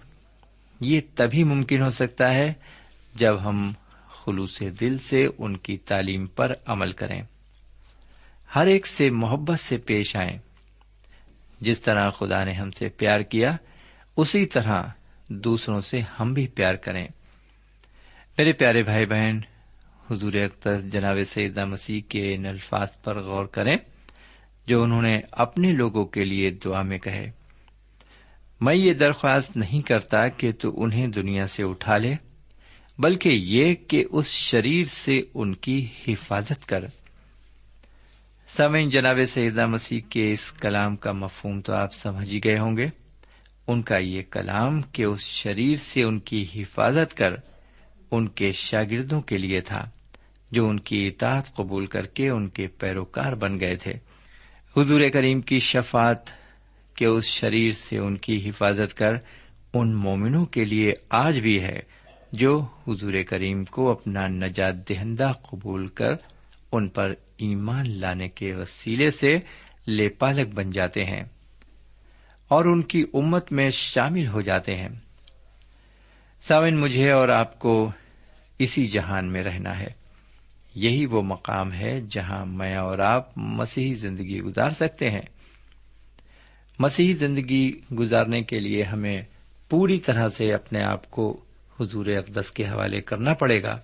یہ 0.82 1.02
تبھی 1.16 1.44
ممکن 1.44 1.82
ہو 1.82 1.90
سکتا 1.90 2.34
ہے 2.34 2.54
جب 3.16 3.46
ہم 3.46 3.72
خلوص 4.08 4.64
دل 4.80 4.98
سے 4.98 5.28
ان 5.38 5.58
کی 5.58 5.78
تعلیم 5.78 6.26
پر 6.26 6.54
عمل 6.66 6.92
کریں۔ 6.92 7.22
ہر 8.56 8.68
ایک 8.68 8.88
سے 8.88 9.10
محبت 9.10 9.60
سے 9.60 9.78
پیش 9.78 10.16
آئیں۔ 10.16 10.47
جس 11.62 11.82
طرح 11.82 12.10
خدا 12.10 12.44
نے 12.44 12.54
ہم 12.54 12.72
سے 12.72 12.90
پیار 12.90 13.20
کیا، 13.20 13.56
اسی 14.18 14.46
طرح 14.46 14.84
دوسروں 15.30 15.82
سے 15.82 16.02
ہم 16.20 16.34
بھی 16.34 16.48
پیار 16.48 16.74
کریں۔ 16.74 17.08
میرے 18.38 18.54
پیارے 18.54 18.84
بھائی 18.84 19.06
بہن، 19.06 19.40
حضور 20.12 20.34
اختر 20.34 20.82
جناب 20.82 21.18
سیدہ 21.28 21.66
مسیح 21.66 22.02
کے 22.10 22.36
ان 22.36 22.46
الفاظ 22.46 22.88
پر 23.04 23.22
غور 23.22 23.46
کریں، 23.46 23.78
جو 24.68 24.84
انہوں 24.84 25.02
نے 25.02 25.22
اپنے 25.32 25.72
لوگوں 25.72 26.06
کے 26.06 26.26
لیے 26.26 26.50
دعا 26.50 26.82
میں 26.82 26.98
کہے۔ 26.98 27.32
میں 28.62 28.76
یہ 28.76 28.94
درخواست 28.94 29.58
نہیں 29.58 29.80
کرتا 29.80 30.28
کہ 30.28 30.52
تو 30.52 30.84
انہیں 30.84 31.08
دنیا 31.08 31.46
سے 31.46 31.64
اٹھا 31.64 31.98
لے، 31.98 32.14
بلکہ 33.00 33.30
یہ 33.30 33.76
کہ 33.76 34.06
اس 34.12 34.28
شریر 34.28 34.86
سے 34.86 35.22
ان 35.34 35.56
کی 35.56 35.88
حفاظت 36.08 36.66
کر۔ 36.66 36.86
سمعین 38.50 38.90
جناب 38.90 39.18
سیدہ 39.28 39.68
مسیح 39.68 40.02
کے 40.10 40.32
اس 40.32 40.52
کلام 40.52 40.96
کا 40.96 41.12
مفہوم 41.12 41.62
تو 41.62 41.74
آپ 41.74 41.94
سمجھ 41.94 42.30
ہی 42.30 42.40
گئے 42.44 42.60
ہوں 42.60 42.78
گے۔ 42.78 42.88
ان 43.68 43.82
کا 43.82 43.98
یہ 43.98 44.22
کلام 44.32 44.82
کہ 44.82 45.04
اس 45.04 45.22
شریر 45.22 45.76
سے 45.76 46.04
ان 46.04 46.20
کی 46.20 46.46
حفاظت 46.56 47.18
کر 47.18 47.34
ان 48.12 48.28
کے 48.28 48.52
شاگردوں 48.52 49.22
کے 49.22 49.38
لیے 49.38 49.62
تھا، 49.62 49.90
جو 50.52 50.70
ان 50.70 50.80
کی 50.80 51.08
اطاعت 51.08 51.56
قبول 51.56 51.86
کر 51.86 52.06
کے 52.06 52.30
ان 52.30 52.48
کے 52.48 52.68
پیروکار 52.68 53.34
بن 53.34 53.60
گئے 53.60 53.76
تھے۔ 53.76 53.94
حضور 54.78 55.02
کریم 55.14 55.42
کی 55.42 55.60
شفات 55.60 56.30
کے 56.96 57.06
اس 57.06 57.26
شریر 57.26 57.72
سے 57.72 57.98
ان 57.98 58.18
کی 58.18 58.50
حفاظت 58.50 58.98
کر 58.98 59.12
ان 59.74 59.96
مومنوں 59.96 60.46
کے 60.46 60.66
لیے 60.66 60.94
آج 61.10 61.40
بھی 61.40 61.62
ہے، 61.62 61.80
جو 62.32 62.66
حضور 62.88 63.14
کریم 63.30 63.64
کو 63.64 63.92
اپنا 63.92 64.28
نجات 64.28 64.90
دہندہ 64.90 65.32
قبول 65.52 65.88
کر 65.88 66.12
ان 66.72 66.88
پر 66.88 67.14
ایمان 67.38 67.90
لانے 67.90 68.30
کے 68.30 68.54
وسیلے 68.54 69.12
سے 69.12 69.38
لے 69.88 70.10
پالک 70.10 70.54
بن 70.54 70.70
جاتے 70.70 71.04
ہیں 71.04 71.24
اور 72.48 72.66
ان 72.66 72.82
کی 72.82 73.06
امت 73.14 73.52
میں 73.52 73.70
شامل 73.70 74.28
ہو 74.28 74.42
جاتے 74.42 74.76
ہیں۔ 74.76 74.90
ساون 76.42 76.82
مجھے 76.82 77.12
اور 77.12 77.30
آپ 77.30 77.60
کو 77.60 77.92
اسی 78.60 78.88
جہان 78.88 79.32
میں 79.32 79.44
رہنا 79.44 79.80
ہے۔ 79.80 80.08
یہی 80.76 81.06
وہ 81.06 81.22
مقام 81.22 81.74
ہے 81.74 82.02
جہاں 82.10 82.46
میں 82.46 82.76
اور 82.76 83.00
آپ 83.00 83.38
مسیحی 83.38 83.94
زندگی 83.94 84.40
گزار 84.40 84.72
سکتے 84.72 85.10
ہیں۔ 85.10 85.22
مسیحی 86.80 87.14
زندگی 87.14 87.80
گزارنے 88.00 88.42
کے 88.42 88.60
لیے 88.60 88.84
ہمیں 88.84 89.22
پوری 89.70 90.00
طرح 90.00 90.30
سے 90.30 90.54
اپنے 90.54 90.80
آپ 90.84 91.12
کو 91.12 91.44
حضور 91.80 92.06
اقدس 92.06 92.52
کے 92.52 92.68
حوالے 92.68 93.02
کرنا 93.02 93.34
پڑے 93.34 93.64
گا۔ 93.64 93.80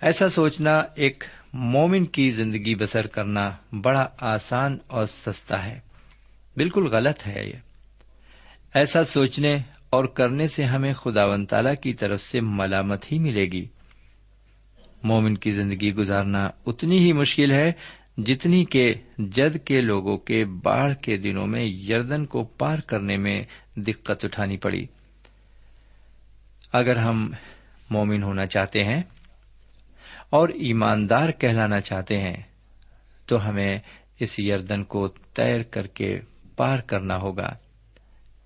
ایسا 0.00 0.28
سوچنا 0.28 0.82
ایک 0.94 1.24
مومن 1.52 2.04
کی 2.04 2.30
زندگی 2.30 2.74
بسر 2.74 3.06
کرنا 3.06 3.50
بڑا 3.82 4.08
آسان 4.20 4.78
اور 4.86 5.06
سستا 5.06 5.64
ہے۔ 5.64 5.80
بالکل 6.56 6.86
غلط 6.86 7.26
ہے 7.26 7.46
یہ۔ 7.46 7.58
ایسا 8.74 9.04
سوچنے 9.04 9.58
اور 9.90 10.04
کرنے 10.04 10.48
سے 10.48 10.62
ہمیں 10.62 10.92
خدا 10.92 11.24
و 11.24 11.44
تعالی 11.44 11.70
کی 11.82 11.92
طرف 11.92 12.20
سے 12.20 12.40
ملامت 12.40 13.12
ہی 13.12 13.18
ملے 13.18 13.44
گی۔ 13.44 13.66
مومن 15.02 15.36
کی 15.36 15.50
زندگی 15.50 15.94
گزارنا 15.94 16.50
اتنی 16.66 16.98
ہی 16.98 17.12
مشکل 17.12 17.50
ہے 17.50 17.72
جتنی 18.16 18.64
کہ 18.64 18.94
جد 19.18 19.56
کے 19.64 19.80
لوگوں 19.80 20.18
کے 20.18 20.44
باڑھ 20.44 20.94
کے 20.94 21.16
دنوں 21.16 21.46
میں 21.46 21.64
یردن 21.64 22.26
کو 22.26 22.44
پار 22.44 22.78
کرنے 22.78 23.16
میں 23.16 23.44
دقت 23.76 24.24
اٹھانی 24.24 24.56
پڑی۔ 24.56 24.86
اگر 26.72 26.96
ہم 26.96 27.32
مومن 27.90 28.22
ہونا 28.22 28.46
چاہتے 28.46 28.84
ہیں 28.84 29.02
اور 30.32 30.48
ایماندار 30.48 31.28
کہلانا 31.30 31.80
چاہتے 31.80 32.18
ہیں، 32.18 32.36
تو 33.26 33.48
ہمیں 33.48 33.78
اس 34.20 34.38
یردن 34.38 34.84
کو 34.84 35.08
تیر 35.08 35.62
کر 35.62 35.86
کے 35.86 36.20
پار 36.56 36.78
کرنا 36.78 37.16
ہوگا۔ 37.16 37.48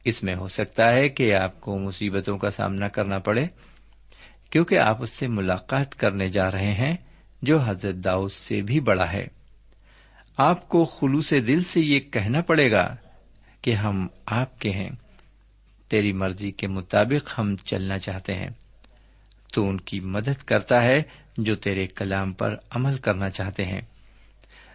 اس 0.04 0.22
میں 0.22 0.34
ہو 0.34 0.48
سکتا 0.48 0.92
ہے 0.92 1.08
کہ 1.08 1.34
آپ 1.34 1.60
کو 1.60 1.78
مصیبتوں 1.78 2.38
کا 2.38 2.50
سامنا 2.50 2.88
کرنا 2.88 3.18
پڑے، 3.18 3.46
کیونکہ 4.50 4.78
آپ 4.78 5.02
اس 5.02 5.10
سے 5.10 5.28
ملاقات 5.28 5.94
کرنے 5.94 6.28
جا 6.28 6.50
رہے 6.50 6.74
ہیں، 6.74 6.96
جو 7.42 7.58
حضرت 7.60 7.94
داؤد 7.94 8.32
سے 8.32 8.62
بھی 8.62 8.80
بڑا 8.80 9.12
ہے۔ 9.12 9.26
آپ 10.36 10.68
کو 10.68 10.84
خلوص 10.84 11.30
دل 11.30 11.62
سے 11.62 11.80
یہ 11.80 12.00
کہنا 12.00 12.40
پڑے 12.40 12.70
گا 12.70 12.96
کہ 13.62 13.74
ہم 13.74 14.06
آپ 14.26 14.58
کے 14.58 14.70
ہیں، 14.70 14.90
تیری 15.88 16.12
مرضی 16.12 16.50
کے 16.50 16.66
مطابق 16.66 17.38
ہم 17.38 17.56
چلنا 17.56 17.98
چاہتے 17.98 18.34
ہیں۔ 18.34 18.50
تو 19.52 19.68
ان 19.68 19.80
کی 19.80 20.00
مدد 20.00 20.42
کرتا 20.44 20.82
ہے 20.82 21.02
جو 21.36 21.54
تیرے 21.54 21.86
کلام 21.86 22.32
پر 22.32 22.56
عمل 22.70 22.98
کرنا 22.98 23.30
چاہتے 23.30 23.64
ہیں۔ 23.64 23.80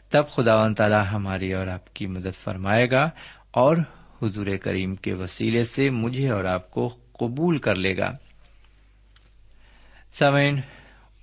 تب 0.09 0.29
خدا 0.29 0.63
و 0.63 0.73
تعالی 0.73 1.09
ہماری 1.11 1.53
اور 1.53 1.67
آپ 1.67 1.93
کی 1.93 2.07
مدد 2.07 2.43
فرمائے 2.43 2.91
گا 2.91 3.09
اور 3.51 3.77
حضور 4.21 4.45
کریم 4.63 4.95
کے 4.95 5.13
وسیلے 5.13 5.63
سے 5.63 5.89
مجھے 5.89 6.29
اور 6.29 6.45
آپ 6.45 6.71
کو 6.71 6.87
قبول 7.13 7.57
کر 7.57 7.75
لے 7.75 7.97
گا۔ 7.97 8.17
سمین 10.13 10.59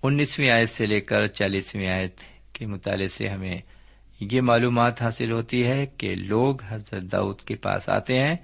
انیسویں 0.03 0.51
آیت 0.51 0.69
سے 0.69 0.87
لے 0.87 1.01
کر 1.01 1.27
چالیسویں 1.27 1.89
آیت 1.89 2.17
کے 2.53 2.67
مطالعے 2.67 3.07
سے 3.07 3.29
ہمیں 3.29 3.59
یہ 4.21 4.41
معلومات 4.41 5.03
حاصل 5.03 5.33
ہوتی 5.33 5.67
ہے 5.67 5.87
کہ 5.87 6.15
لوگ 6.15 6.57
حضرت 6.69 7.03
داؤد 7.13 7.41
کے 7.41 7.57
پاس 7.57 7.89
آتے 7.89 8.15
ہیں 8.15 8.37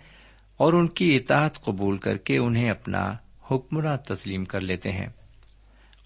اور 0.57 0.73
ان 0.73 0.89
کی 0.89 1.17
اطاعت 1.17 1.61
قبول 1.61 1.99
کر 1.99 2.17
کے 2.17 2.39
انہیں 2.39 2.71
اپنا 2.71 3.17
حکمراں 3.51 3.97
تسلیم 3.97 4.45
کر 4.45 4.61
لیتے 4.61 4.93
ہیں 4.93 5.07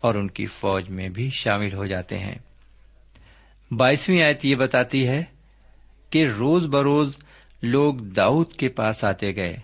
اور 0.00 0.14
ان 0.14 0.28
کی 0.28 0.46
فوج 0.46 0.90
میں 0.90 1.08
بھی 1.08 1.30
شامل 1.30 1.74
ہو 1.74 1.86
جاتے 1.86 2.18
ہیں۔ 2.18 2.34
بائیسویں 3.70 4.22
آیت 4.22 4.44
یہ 4.44 4.54
بتاتی 4.54 5.08
ہے 5.08 5.24
کہ 6.10 6.26
روز 6.26 6.66
بروز 6.66 7.16
لوگ 7.62 7.94
داؤد 7.94 8.52
کے 8.52 8.68
پاس 8.68 9.04
آتے 9.04 9.36
گئے۔ 9.36 9.56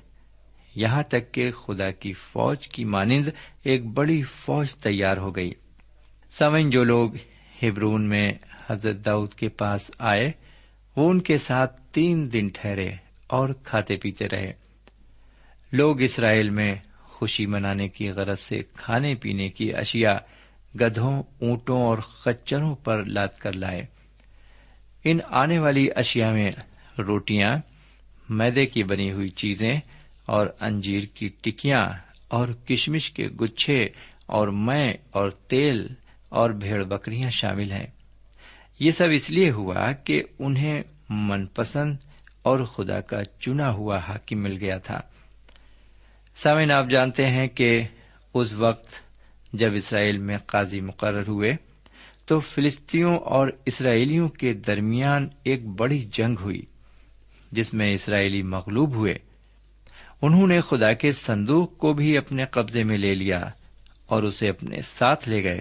یہاں 0.74 1.02
تک 1.02 1.32
کہ 1.32 1.50
خدا 1.50 1.90
کی 1.90 2.12
فوج 2.12 2.68
کی 2.68 2.84
مانند 2.84 3.28
ایک 3.62 3.86
بڑی 3.86 4.22
فوج 4.22 4.74
تیار 4.74 5.16
ہو 5.16 5.36
گئی۔ 5.36 5.52
سمن 6.30 6.70
جو 6.70 6.84
لوگ 6.84 7.10
ہبرون 7.62 8.08
میں 8.08 8.32
حضرت 8.70 8.96
داؤد 9.06 9.34
کے 9.34 9.48
پاس 9.48 9.90
آئے، 9.98 10.32
وہ 10.96 11.10
ان 11.10 11.20
کے 11.20 11.38
ساتھ 11.38 11.80
تین 11.80 12.32
دن 12.32 12.48
ٹھہرے 12.54 12.88
اور 13.26 13.48
کھاتے 13.64 13.96
پیتے 13.96 14.28
رہے۔ 14.28 14.50
لوگ 15.72 16.02
اسرائیل 16.02 16.50
میں 16.50 16.74
خوشی 17.24 17.46
منانے 17.46 17.88
کی 17.88 18.10
غرض 18.10 18.40
سے 18.40 18.58
کھانے 18.72 19.14
پینے 19.14 19.48
کی 19.48 19.74
اشیاء 19.74 20.16
گدھوں، 20.80 21.22
اونٹوں 21.40 21.82
اور 21.82 21.98
خچروں 21.98 22.74
پر 22.74 23.04
لاد 23.04 23.28
کر 23.38 23.52
لائے۔ 23.52 23.82
ان 25.04 25.18
آنے 25.30 25.58
والی 25.58 25.88
اشیاء 25.96 26.32
میں 26.32 26.50
روٹیاں، 26.98 27.56
میدے 28.28 28.66
کی 28.66 28.82
بنی 28.82 29.12
ہوئی 29.12 29.28
چیزیں 29.28 29.72
اور 30.26 30.46
انجیر 30.60 31.00
کی 31.14 31.28
ٹکیاں 31.28 31.86
اور 32.28 32.48
کشمش 32.48 33.10
کے 33.10 33.26
گچھے 33.26 33.84
اور 34.26 34.48
میں 34.48 34.92
اور 35.10 35.30
تیل 35.30 35.86
اور 36.28 36.50
بھیڑ 36.50 36.84
بکریاں 36.84 37.30
شامل 37.30 37.72
ہیں۔ 37.72 37.86
یہ 38.80 38.90
سب 38.90 39.06
اس 39.12 39.30
لیے 39.30 39.50
ہوا 39.50 39.92
کہ 39.92 40.22
انہیں 40.38 40.82
من 41.10 41.46
پسند 41.46 41.96
اور 42.42 42.60
خدا 42.60 43.00
کا 43.00 43.24
چنا 43.24 43.70
ہوا 43.70 43.98
حاکم 43.98 44.42
مل 44.42 44.56
گیا 44.60 44.78
تھا۔ 44.78 45.00
سامن 46.36 46.70
آپ 46.70 46.90
جانتے 46.90 47.26
ہیں 47.26 47.48
کہ 47.48 47.82
اس 48.34 48.52
وقت 48.52 48.86
جب 49.52 49.74
اسرائیل 49.74 50.18
میں 50.18 50.36
قاضی 50.46 50.80
مقرر 50.80 51.28
ہوئے، 51.28 51.52
تو 52.26 52.40
فلسطینوں 52.40 53.18
اور 53.18 53.48
اسرائیلیوں 53.66 54.28
کے 54.28 54.52
درمیان 54.52 55.28
ایک 55.44 55.66
بڑی 55.66 56.08
جنگ 56.12 56.36
ہوئی، 56.40 56.62
جس 57.52 57.74
میں 57.74 57.92
اسرائیلی 57.92 58.42
مغلوب 58.42 58.94
ہوئے۔ 58.94 59.14
انہوں 60.22 60.46
نے 60.46 60.60
خدا 60.60 60.92
کے 60.92 61.12
صندوق 61.12 61.78
کو 61.78 61.92
بھی 61.92 62.18
اپنے 62.18 62.44
قبضے 62.44 62.82
میں 62.82 62.98
لے 62.98 63.14
لیا 63.14 63.40
اور 64.06 64.22
اسے 64.22 64.48
اپنے 64.48 64.76
ساتھ 64.82 65.28
لے 65.28 65.44
گئے۔ 65.44 65.60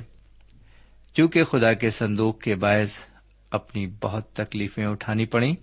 چونکہ 1.13 1.43
خدا 1.43 1.73
کے 1.73 1.89
صندوق 1.89 2.41
کے 2.41 2.55
باعث 2.55 2.95
اپنی 3.51 3.88
بہت 4.01 4.33
تکلیفیں 4.33 4.86
اٹھانی 4.86 5.25
پڑیں 5.25 5.55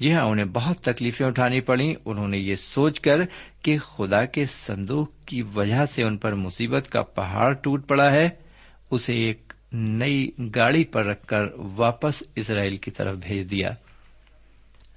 جی 0.00 0.12
ہاں 0.12 0.24
انہیں 0.24 0.44
بہت 0.44 0.78
تکلیفیں 0.78 1.26
اٹھانی 1.26 1.60
پڑیں۔ 1.60 1.94
انہوں 2.04 2.28
نے 2.28 2.38
یہ 2.38 2.54
سوچ 2.54 3.00
کر 3.00 3.18
کہ 3.62 3.78
خدا 3.78 4.24
کے 4.24 4.44
صندوق 4.44 5.10
کی 5.26 5.42
وجہ 5.42 5.84
سے 5.84 6.02
ان 6.02 6.16
پر 6.16 6.34
مصیبت 6.34 6.90
کا 6.90 7.02
پہاڑ 7.02 7.52
ٹوٹ 7.52 7.88
پڑا 7.88 8.12
ہے۔ 8.12 8.28
اسے 8.90 9.12
ایک 9.12 9.52
نئی 9.72 10.30
گاڑی 10.54 10.84
پر 10.84 11.06
رکھ 11.06 11.26
کر 11.26 11.42
واپس 11.56 12.22
اسرائیل 12.36 12.76
کی 12.76 12.90
طرف 12.90 13.16
بھیج 13.16 13.50
دیا۔ 13.50 13.70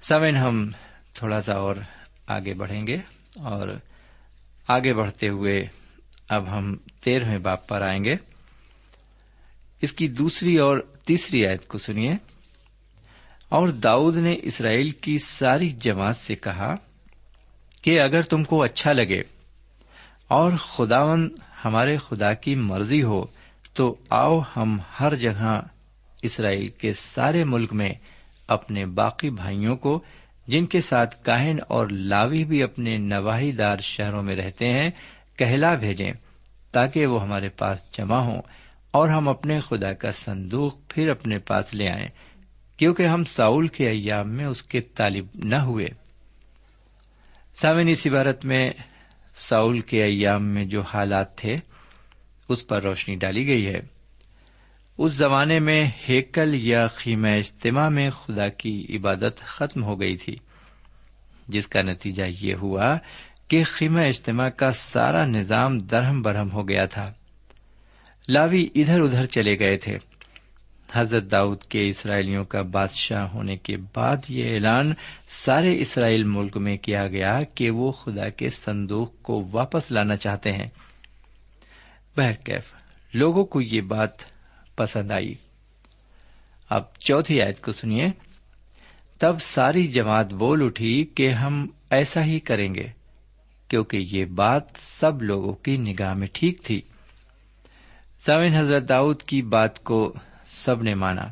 سمن، 0.02 0.36
ہم 0.36 0.70
تھوڑا 1.14 1.40
سا 1.40 1.52
اور 1.52 1.76
آگے 2.26 2.54
بڑھیں 2.54 2.86
گے 2.86 2.96
اور 3.36 3.68
آگے 4.68 4.94
بڑھتے 4.94 5.28
ہوئے 5.28 5.64
اب 6.28 6.58
ہم 6.58 6.76
تیرہویں 7.04 7.38
باپ 7.38 7.68
پر 7.68 7.82
آئیں 7.82 8.04
گے۔ 8.04 8.14
اس 9.82 9.92
کی 9.92 10.08
دوسری 10.08 10.56
اور 10.56 10.78
تیسری 10.78 11.46
آیت 11.46 11.68
کو 11.68 11.78
سنیے۔ 11.78 12.33
اور 13.54 13.68
داؤد 13.68 14.16
نے 14.16 14.36
اسرائیل 14.42 14.90
کی 14.90 15.18
ساری 15.18 15.70
جماعت 15.70 16.16
سے 16.16 16.34
کہا 16.34 16.74
کہ 17.82 18.00
اگر 18.00 18.22
تم 18.22 18.44
کو 18.44 18.62
اچھا 18.62 18.92
لگے 18.92 19.22
اور 20.28 20.52
خداون 20.52 21.28
ہمارے 21.64 21.96
خدا 21.96 22.34
کی 22.34 22.54
مرضی 22.54 23.02
ہو، 23.02 23.24
تو 23.74 23.94
آؤ 24.10 24.40
ہم 24.56 24.78
ہر 25.00 25.14
جگہ 25.14 25.60
اسرائیل 26.22 26.68
کے 26.68 26.92
سارے 26.92 27.44
ملک 27.44 27.72
میں 27.72 27.90
اپنے 28.48 28.86
باقی 28.86 29.30
بھائیوں 29.30 29.76
کو، 29.76 30.02
جن 30.46 30.66
کے 30.66 30.80
ساتھ 30.80 31.24
کاہن 31.24 31.56
اور 31.68 31.86
لاوی 31.86 32.44
بھی 32.44 32.62
اپنے 32.62 32.96
نواحی 32.96 33.52
دار 33.52 33.76
شہروں 33.78 34.22
میں 34.22 34.36
رہتے 34.36 34.68
ہیں، 34.68 34.90
کہلا 35.36 35.74
بھیجیں 35.74 36.12
تاکہ 36.72 37.06
وہ 37.06 37.22
ہمارے 37.22 37.48
پاس 37.48 37.78
جمع 37.98 38.18
ہوں 38.18 38.42
اور 38.90 39.08
ہم 39.08 39.28
اپنے 39.28 39.60
خدا 39.60 39.92
کا 39.92 40.12
صندوق 40.12 40.88
پھر 40.88 41.08
اپنے 41.08 41.38
پاس 41.38 41.74
لے 41.74 41.88
آئیں۔ 41.88 42.08
کیونکہ 42.84 43.02
ہم 43.02 43.24
ساؤل 43.24 43.68
کے 43.68 43.88
ایام 43.88 44.30
میں 44.30 44.44
اس 44.44 44.62
کے 44.62 44.80
طالب 44.80 45.26
نہ 45.34 45.56
ہوئے۔ 45.56 45.86
سامن 47.54 47.88
اس 47.88 48.06
عبارت 48.06 48.44
میں 48.44 48.70
ساؤل 49.34 49.80
کے 49.80 50.02
ایام 50.02 50.46
میں 50.46 50.64
جو 50.64 50.80
حالات 50.80 51.38
تھے، 51.38 51.56
اس 52.48 52.66
پر 52.66 52.82
روشنی 52.82 53.16
ڈالی 53.16 53.46
گئی 53.46 53.66
ہے۔ 53.66 53.80
اس 54.98 55.12
زمانے 55.12 55.60
میں 55.60 55.90
ہیکل 56.08 56.54
یا 56.54 56.86
خیمہ 56.86 57.28
اجتماع 57.28 57.88
میں 57.88 58.10
خدا 58.10 58.48
کی 58.48 58.80
عبادت 58.90 59.40
ختم 59.40 59.84
ہو 59.84 60.00
گئی 60.00 60.16
تھی، 60.16 60.36
جس 61.48 61.66
کا 61.66 61.82
نتیجہ 61.82 62.24
یہ 62.40 62.54
ہوا 62.54 62.98
کہ 63.48 63.64
خیمہ 63.64 64.00
اجتماع 64.00 64.48
کا 64.48 64.72
سارا 64.72 65.24
نظام 65.24 65.78
درہم 65.78 66.22
برہم 66.22 66.52
ہو 66.52 66.68
گیا 66.68 66.84
تھا۔ 66.84 67.12
لاوی 68.28 68.68
ادھر 68.74 69.00
ادھر 69.00 69.26
چلے 69.26 69.58
گئے 69.58 69.76
تھے۔ 69.76 69.98
حضرت 70.92 71.30
داؤد 71.30 71.62
کے 71.62 71.88
اسرائیلیوں 71.88 72.44
کا 72.44 72.62
بادشاہ 72.62 73.22
ہونے 73.22 73.56
کے 73.56 73.76
بعد 73.94 74.16
یہ 74.28 74.54
اعلان 74.54 74.92
سارے 75.28 75.78
اسرائیل 75.78 76.24
ملک 76.24 76.56
میں 76.56 76.76
کیا 76.76 77.06
گیا 77.06 77.42
کہ 77.42 77.70
وہ 77.70 77.92
خدا 77.92 78.28
کے 78.28 78.48
صندوق 78.48 79.22
کو 79.22 79.48
واپس 79.52 79.92
لانا 79.92 80.16
چاہتے 80.16 80.52
ہیں۔ 80.52 80.66
بہرکیف 82.16 82.72
لوگوں 83.14 83.44
کو 83.44 83.60
یہ 83.60 83.80
بات 83.80 84.10
پسند 84.76 85.10
آئی۔ 85.10 85.34
اب 86.70 86.82
چوتھی 86.98 87.42
آیت 87.42 87.62
کو 87.62 87.72
سنیے۔ 87.72 88.06
تب 89.18 89.36
ساری 89.40 89.86
جماعت 89.86 90.32
بول 90.32 90.64
اٹھی 90.64 91.04
کہ 91.04 91.28
ہم 91.28 91.66
ایسا 91.90 92.24
ہی 92.24 92.40
کریں 92.40 92.74
گے، 92.74 92.86
کیونکہ 93.68 93.96
یہ 93.96 94.24
بات 94.24 94.62
سب 94.76 95.22
لوگوں 95.22 95.52
کی 95.52 95.76
نگاہ 95.76 96.14
میں 96.14 96.28
ٹھیک 96.32 96.62
تھی۔ 96.62 96.82
سوین 98.26 98.56
حضرت 98.56 98.88
داؤد 98.88 99.22
کی 99.22 99.42
بات 99.42 99.84
کو 99.84 100.14
سب 100.46 100.82
نے 100.82 100.94
مانا 100.94 101.24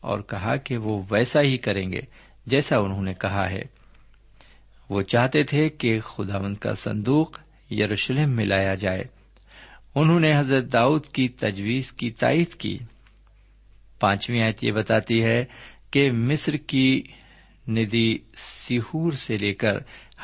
اور 0.00 0.20
کہا 0.20 0.56
کہ 0.56 0.76
وہ 0.76 1.02
ویسا 1.10 1.40
ہی 1.40 1.58
کریں 1.58 1.92
گے 1.92 2.00
جیسا 2.46 2.76
انہوں 2.76 3.02
نے 3.02 3.14
کہا 3.14 3.50
ہے۔ 3.50 3.62
وہ 4.90 5.02
چاہتے 5.02 5.42
تھے 5.42 5.68
کہ 5.68 6.00
خدا 6.00 6.38
مند 6.38 6.56
کا 6.56 6.72
صندوق 6.72 7.38
یروشلم 7.70 8.30
میں 8.30 8.44
لایا 8.44 8.74
جائے۔ 8.74 9.04
انہوں 9.94 10.20
نے 10.20 10.38
حضرت 10.38 10.72
داؤد 10.72 11.06
کی 11.06 11.28
تجویز 11.28 11.92
کی 11.92 12.10
تائید 12.10 12.54
کی۔ 12.54 12.78
پانچویں 14.00 14.42
آیت 14.42 14.64
یہ 14.64 14.72
بتاتی 14.72 15.24
ہے 15.24 15.44
کہ 15.90 16.12
مصر 16.12 16.56
کی 16.56 17.02
ندی 17.68 18.18
سیہور 18.36 19.12
سے 19.12 19.36
لے 19.36 19.54
کر 19.54 19.76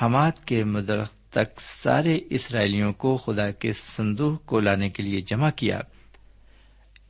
حماد 0.02 0.32
کے 0.44 0.64
مدرخ 0.64 1.10
تک 1.30 1.60
سارے 1.60 2.18
اسرائیلیوں 2.30 2.92
کو 2.92 3.16
خدا 3.16 3.50
کے 3.50 3.72
صندوق 3.72 4.44
کو 4.44 4.60
لانے 4.60 4.88
کے 4.88 5.02
لیے 5.02 5.20
جمع 5.20 5.50
کیا۔ 5.50 5.80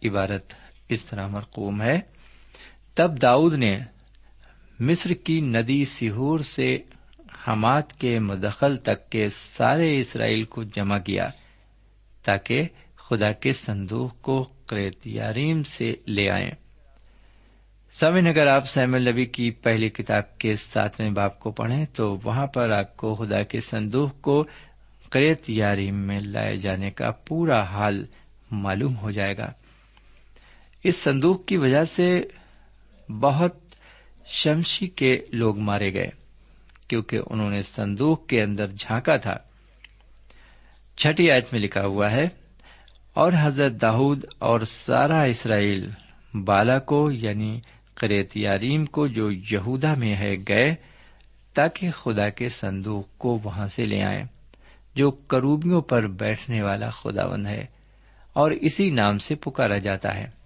عبارت 0.05 0.53
اس 0.93 1.05
طرح 1.05 1.27
مرقوم 1.27 1.83
ہے۔ 1.83 2.01
تب 2.95 3.23
داؤد 3.23 3.55
نے 3.55 3.79
مصر 4.81 5.11
کی 5.11 5.41
ندی 5.41 5.85
سہور 5.85 6.39
سے 6.39 6.79
حماد 7.49 7.83
کے 7.99 8.19
مدخل 8.19 8.77
تک 8.77 9.11
کے 9.11 9.29
سارے 9.29 10.01
اسرائیل 10.01 10.45
کو 10.45 10.63
جمع 10.63 10.99
کیا 10.99 11.29
تاکہ 12.25 12.69
خدا 12.97 13.33
کے 13.33 13.53
صندوق 13.53 14.23
کو 14.23 14.49
قریت 14.67 15.07
یاریم 15.07 15.63
سے 15.63 15.95
لے 16.07 16.31
آئیں۔ 16.31 16.51
سمن 17.93 18.27
اگر 18.27 18.47
آپ 18.47 18.67
سیم 18.67 18.95
النبی 18.95 19.25
کی 19.25 19.51
پہلی 19.51 19.89
کتاب 19.89 20.39
کے 20.39 20.55
ساتویں 20.55 21.11
باپ 21.11 21.41
کو 21.41 21.51
پڑھیں 21.51 21.87
تو 21.95 22.19
وہاں 22.25 22.47
پر 22.47 22.71
آپ 22.71 22.97
کو 22.97 23.15
خدا 23.15 23.43
کے 23.43 23.61
صندوق 23.61 24.21
کو 24.21 24.45
قریت 25.11 25.51
یاریم 25.51 25.97
میں 25.97 26.17
لائے 26.17 26.57
جانے 26.57 26.91
کا 26.91 27.11
پورا 27.11 27.63
حال 27.63 28.07
معلوم 28.51 28.97
ہو 28.97 29.11
جائے 29.11 29.37
گا۔ 29.37 29.53
اس 30.85 30.97
صندوق 30.97 31.45
کی 31.47 31.57
وجہ 31.57 31.85
سے 31.85 32.23
بہت 33.09 33.57
شمشی 34.27 34.87
کے 34.87 35.17
لوگ 35.33 35.59
مارے 35.59 35.93
گئے، 35.95 36.09
کیونکہ 36.89 37.19
انہوں 37.31 37.51
نے 37.51 37.61
صندوق 37.63 38.27
کے 38.27 38.43
اندر 38.43 38.67
جھانکا 38.67 39.17
تھا۔ 39.17 39.37
چھٹی 40.99 41.31
آیت 41.31 41.53
میں 41.53 41.61
لکھا 41.61 41.85
ہوا 41.87 42.11
ہے، 42.13 42.29
اور 43.15 43.33
حضرت 43.41 43.81
داود 43.83 44.25
اور 44.39 44.61
سارا 44.61 45.23
اسرائیل 45.23 45.89
بالا 46.45 46.79
کو 46.79 47.11
یعنی 47.11 47.61
قریت 47.95 48.37
یاریم 48.37 48.85
کو 48.87 49.07
جو 49.07 49.31
یہودا 49.31 49.95
میں 49.95 50.15
ہے، 50.15 50.35
گئے 50.49 50.75
تاکہ 51.55 51.91
خدا 51.91 52.29
کے 52.29 52.49
صندوق 52.49 53.19
کو 53.19 53.39
وہاں 53.45 53.67
سے 53.67 53.85
لے 53.85 54.03
آئیں، 54.03 54.25
جو 54.95 55.11
کروبیوں 55.11 55.81
پر 55.81 56.07
بیٹھنے 56.07 56.63
والا 56.63 56.91
خداوند 56.91 57.47
ہے، 57.47 57.65
اور 58.33 58.51
اسی 58.51 58.91
نام 58.91 59.19
سے 59.19 59.35
پکارا 59.35 59.79
جاتا 59.79 60.15
ہے۔ 60.15 60.40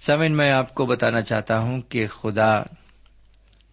سمن، 0.00 0.36
میں 0.36 0.50
آپ 0.50 0.74
کو 0.74 0.86
بتانا 0.86 1.20
چاہتا 1.20 1.58
ہوں 1.58 1.82
کہ 1.82 2.06
خدا 2.06 2.62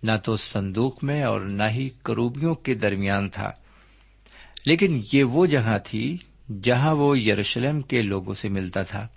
نہ 0.04 0.12
تو 0.24 0.36
صندوق 0.36 1.04
میں 1.04 1.24
اور 1.24 1.42
نہ 1.42 1.64
ہی 1.72 1.90
کروبیوں 2.04 2.56
کے 2.56 2.74
درمیان 2.74 3.30
تھا۔ 3.30 3.52
لیکن 4.66 5.02
یہ 5.14 5.24
وہ 5.24 5.46
جگہ 5.46 5.78
تھی 5.86 6.18
جہاں 6.64 6.96
وہ 6.96 7.20
یروشلم 7.20 7.82
کے 7.82 8.02
لوگوں 8.02 8.34
سے 8.34 8.50
ملتا 8.50 8.82
تھا۔ 8.82 9.08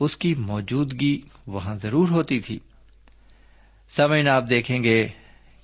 اس 0.00 0.16
کی 0.16 0.34
موجودگی 0.34 1.20
وہاں 1.46 1.74
ضرور 1.74 2.08
ہوتی 2.08 2.40
تھی۔ 2.40 2.58
سمعین 3.88 4.28
آپ 4.28 4.44
دیکھیں 4.50 4.84
گے 4.84 5.08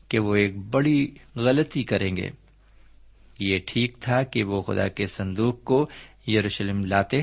کہ 0.08 0.18
وہ 0.18 0.34
ایک 0.36 0.58
بڑی 0.58 1.14
غلطی 1.36 1.82
کریں 1.82 2.16
گے۔ 2.16 2.30
یہ 3.38 3.58
ٹھیک 3.66 4.00
تھا 4.00 4.22
کہ 4.22 4.44
وہ 4.44 4.62
خدا 4.62 4.88
کے 4.88 5.06
صندوق 5.06 5.64
کو 5.64 5.88
یروشلم 6.26 6.84
لاتے 6.84 7.22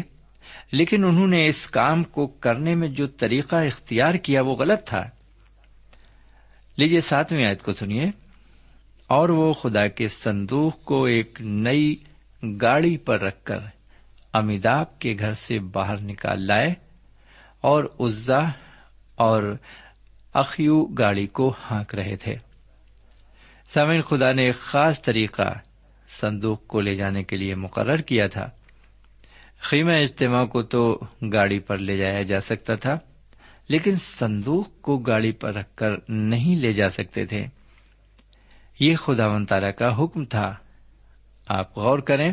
لیکن 0.71 1.03
انہوں 1.03 1.27
نے 1.27 1.47
اس 1.47 1.67
کام 1.67 2.03
کو 2.03 2.27
کرنے 2.27 2.75
میں 2.75 2.87
جو 2.87 3.07
طریقہ 3.07 3.55
اختیار 3.55 4.13
کیا 4.13 4.41
وہ 4.41 4.55
غلط 4.55 4.87
تھا۔ 4.87 5.09
لیجیے 6.77 7.01
ساتویں 7.01 7.45
آیت 7.45 7.63
کو 7.63 7.71
سنیے۔ 7.71 8.29
اور 9.07 9.29
وہ 9.29 9.53
خدا 9.53 9.87
کے 9.87 10.07
صندوق 10.07 10.83
کو 10.83 11.05
ایک 11.05 11.41
نئی 11.41 11.95
گاڑی 12.61 12.97
پر 12.97 13.21
رکھ 13.21 13.43
کر 13.43 13.57
امیداب 14.33 14.99
کے 14.99 15.15
گھر 15.19 15.33
سے 15.33 15.59
باہر 15.59 16.01
نکال 16.01 16.47
لائے 16.47 16.73
اور 17.61 17.83
عزا 17.99 18.39
اور 19.15 19.55
اخیو 20.33 20.85
گاڑی 20.85 21.27
کو 21.27 21.53
ہانک 21.71 21.95
رہے 21.95 22.15
تھے۔ 22.15 22.35
سمین 23.65 24.01
خدا 24.01 24.31
نے 24.31 24.43
ایک 24.43 24.55
خاص 24.55 25.01
طریقہ 25.01 25.57
صندوق 26.09 26.67
کو 26.67 26.81
لے 26.81 26.95
جانے 26.95 27.23
کے 27.23 27.35
لیے 27.35 27.55
مقرر 27.55 27.97
کیا 27.97 28.27
تھا۔ 28.27 28.49
خیمہ 29.61 29.91
اجتماع 29.91 30.45
کو 30.45 30.61
تو 30.61 30.99
گاڑی 31.33 31.59
پر 31.59 31.77
لے 31.77 31.97
جایا 31.97 32.21
جا 32.21 32.39
سکتا 32.39 32.75
تھا، 32.75 32.97
لیکن 33.69 33.95
صندوق 33.95 34.81
کو 34.81 34.97
گاڑی 34.97 35.31
پر 35.31 35.53
رکھ 35.53 35.75
کر 35.75 35.91
نہیں 36.09 36.55
لے 36.55 36.73
جا 36.73 36.89
سکتے 36.89 37.25
تھے۔ 37.25 37.45
یہ 38.79 38.95
خدا 38.95 39.27
و 39.27 39.45
تعالی 39.45 39.71
کا 39.71 40.03
حکم 40.03 40.23
تھا۔ 40.23 40.55
آپ 41.47 41.77
غور 41.77 41.99
کریں، 41.99 42.31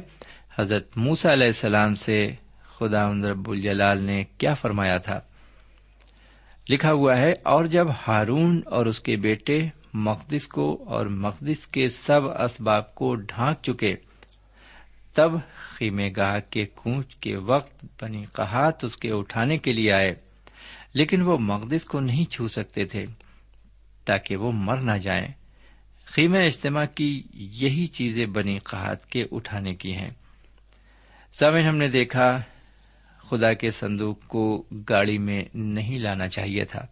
حضرت 0.59 0.97
موسا 0.97 1.33
علیہ 1.33 1.47
السلام 1.47 1.95
سے 1.95 2.27
خدا 2.77 3.09
رب 3.09 3.51
الجلال 3.51 4.03
نے 4.03 4.25
کیا 4.39 4.55
فرمایا 4.55 4.97
تھا۔ 4.97 5.19
لکھا 6.71 6.93
ہوا 6.93 7.17
ہے، 7.17 7.33
اور 7.43 7.65
جب 7.65 7.87
ہارون 8.09 8.61
اور 8.67 8.87
اس 8.87 9.01
کے 9.01 9.17
بیٹے 9.17 9.59
مقدس 9.95 10.47
کو 10.49 10.85
اور 10.87 11.07
مقدس 11.07 11.67
کے 11.67 11.89
سب 11.89 12.29
اسباب 12.29 12.95
کو 12.95 13.15
ڈھانک 13.15 13.63
چکے، 13.63 13.95
تب 15.15 15.33
خیمے 15.79 16.11
گاہ 16.17 16.39
کے 16.51 16.67
کونچ 16.67 17.17
کے 17.17 17.37
وقت 17.37 17.85
بنی 18.03 18.25
کہات 18.33 18.85
اس 18.85 18.97
کے 18.97 19.11
اٹھانے 19.11 19.59
کے 19.59 19.73
لیے 19.73 19.93
آئے، 19.93 20.15
لیکن 20.95 21.23
وہ 21.23 21.39
مقدس 21.39 21.85
کو 21.85 22.01
نہیں 22.01 22.33
چھو 22.33 22.49
سکتے 22.49 22.85
تھے 22.85 23.01
تاکہ 24.05 24.37
وہ 24.37 24.53
مر 24.53 24.77
نہ 24.77 24.99
جائیں۔ 24.99 25.29
خیمہ 26.05 26.39
اجتماع 26.39 26.85
کی 26.85 27.23
یہی 27.35 27.87
چیزیں 27.87 28.27
بنی 28.27 28.59
قحط 28.59 29.07
کے 29.07 29.25
اٹھانے 29.33 29.75
کی 29.75 29.95
ہیں۔ 29.95 30.11
سمن 31.39 31.63
ہم 31.65 31.77
نے 31.77 31.89
دیکھا 31.89 32.43
خدا 33.31 33.53
کے 33.53 33.71
صندوق 33.71 34.27
کو 34.27 34.65
گاڑی 34.91 35.19
میں 35.19 35.45
نہیں 35.55 35.99
لانا 35.99 36.29
چاہیے 36.29 36.65
تھا۔ 36.65 36.87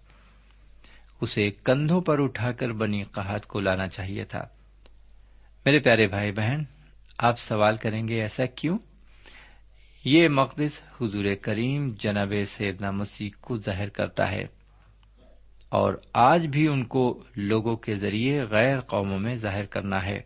اسے 1.21 1.51
کندھوں 1.65 2.01
پر 2.01 2.23
اٹھا 2.23 2.53
کر 2.53 2.73
بنی 2.73 3.03
قحط 3.03 3.47
کو 3.47 3.61
لانا 3.61 3.89
چاہیے 3.89 4.25
تھا۔ 4.25 4.45
میرے 5.65 5.79
پیارے 5.79 6.07
بھائی 6.07 6.33
بہن 6.33 6.74
آپ 7.19 7.39
سوال 7.39 7.77
کریں 7.77 8.09
گے، 8.09 8.21
ایسا 8.21 8.47
کیوں؟ 8.47 8.79
یہ 10.05 10.29
مقدس 10.29 10.83
حضور 11.01 11.25
کریم 11.43 11.95
جناب 11.99 12.33
سیدنا 12.47 12.91
مسیح 12.91 13.29
کو 13.41 13.57
ظاہر 13.57 13.89
کرتا 13.89 14.31
ہے 14.31 14.47
اور 15.69 15.95
آج 16.13 16.47
بھی 16.47 16.69
ان 16.69 16.85
کو 16.85 17.23
لوگوں 17.37 17.77
کے 17.77 17.95
ذریعے 17.95 18.43
غیر 18.43 18.81
قوموں 18.81 19.19
میں 19.19 19.35
ظاہر 19.35 19.65
کرنا 19.65 20.07
ہے۔ 20.07 20.21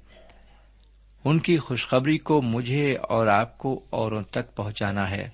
ان 1.25 1.39
کی 1.39 1.57
خوشخبری 1.57 2.19
کو 2.19 2.43
مجھے 2.43 2.95
اور 2.95 3.27
آپ 3.27 3.59
کو 3.59 3.85
اوروں 3.91 4.23
تک 4.23 4.57
پہنچانا 4.57 5.11
ہے۔ 5.11 5.29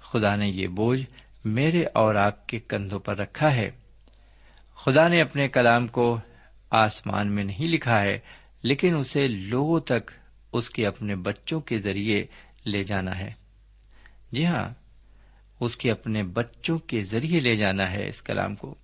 خدا 0.00 0.36
نے 0.36 0.48
یہ 0.48 0.66
بوجھ 0.66 1.02
میرے 1.44 1.84
اور 1.94 2.14
آپ 2.14 2.46
کے 2.46 2.58
کندھوں 2.58 3.00
پر 3.00 3.16
رکھا 3.16 3.54
ہے۔ 3.54 3.70
خدا 4.76 5.08
نے 5.08 5.20
اپنے 5.20 5.48
کلام 5.48 5.86
کو 5.86 6.20
آسمان 6.70 7.34
میں 7.34 7.44
نہیں 7.44 7.68
لکھا 7.68 8.00
ہے، 8.00 8.18
لیکن 8.62 8.96
اسے 8.96 9.26
لوگوں 9.26 9.80
تک 9.80 10.10
اس 10.52 10.70
کے 10.70 10.86
اپنے 10.86 11.16
بچوں 11.16 11.60
کے 11.60 11.78
ذریعے 11.78 12.26
لے 12.66 12.82
جانا 12.84 13.18
ہے۔ 13.18 13.32
جی 14.32 14.46
ہاں 14.46 14.68
اس 15.60 15.76
کے 15.76 15.90
اپنے 15.90 16.22
بچوں 16.22 16.78
کے 16.78 17.00
ذریعے 17.00 17.40
لے 17.40 17.56
جانا 17.56 17.90
ہے 17.90 18.08
اس 18.08 18.22
کلام 18.22 18.54
کو۔ 18.54 18.74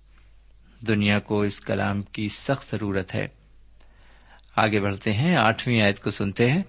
دنیا 0.87 1.19
کو 1.19 1.41
اس 1.41 1.59
کلام 1.59 2.01
کی 2.01 2.27
سخت 2.27 2.71
ضرورت 2.71 3.15
ہے۔ 3.15 3.27
آگے 4.55 4.79
بڑھتے 4.79 5.13
ہیں، 5.13 5.35
آٹھویں 5.37 5.81
آیت 5.81 6.03
کو 6.03 6.09
سنتے 6.09 6.51
ہیں۔ 6.51 6.63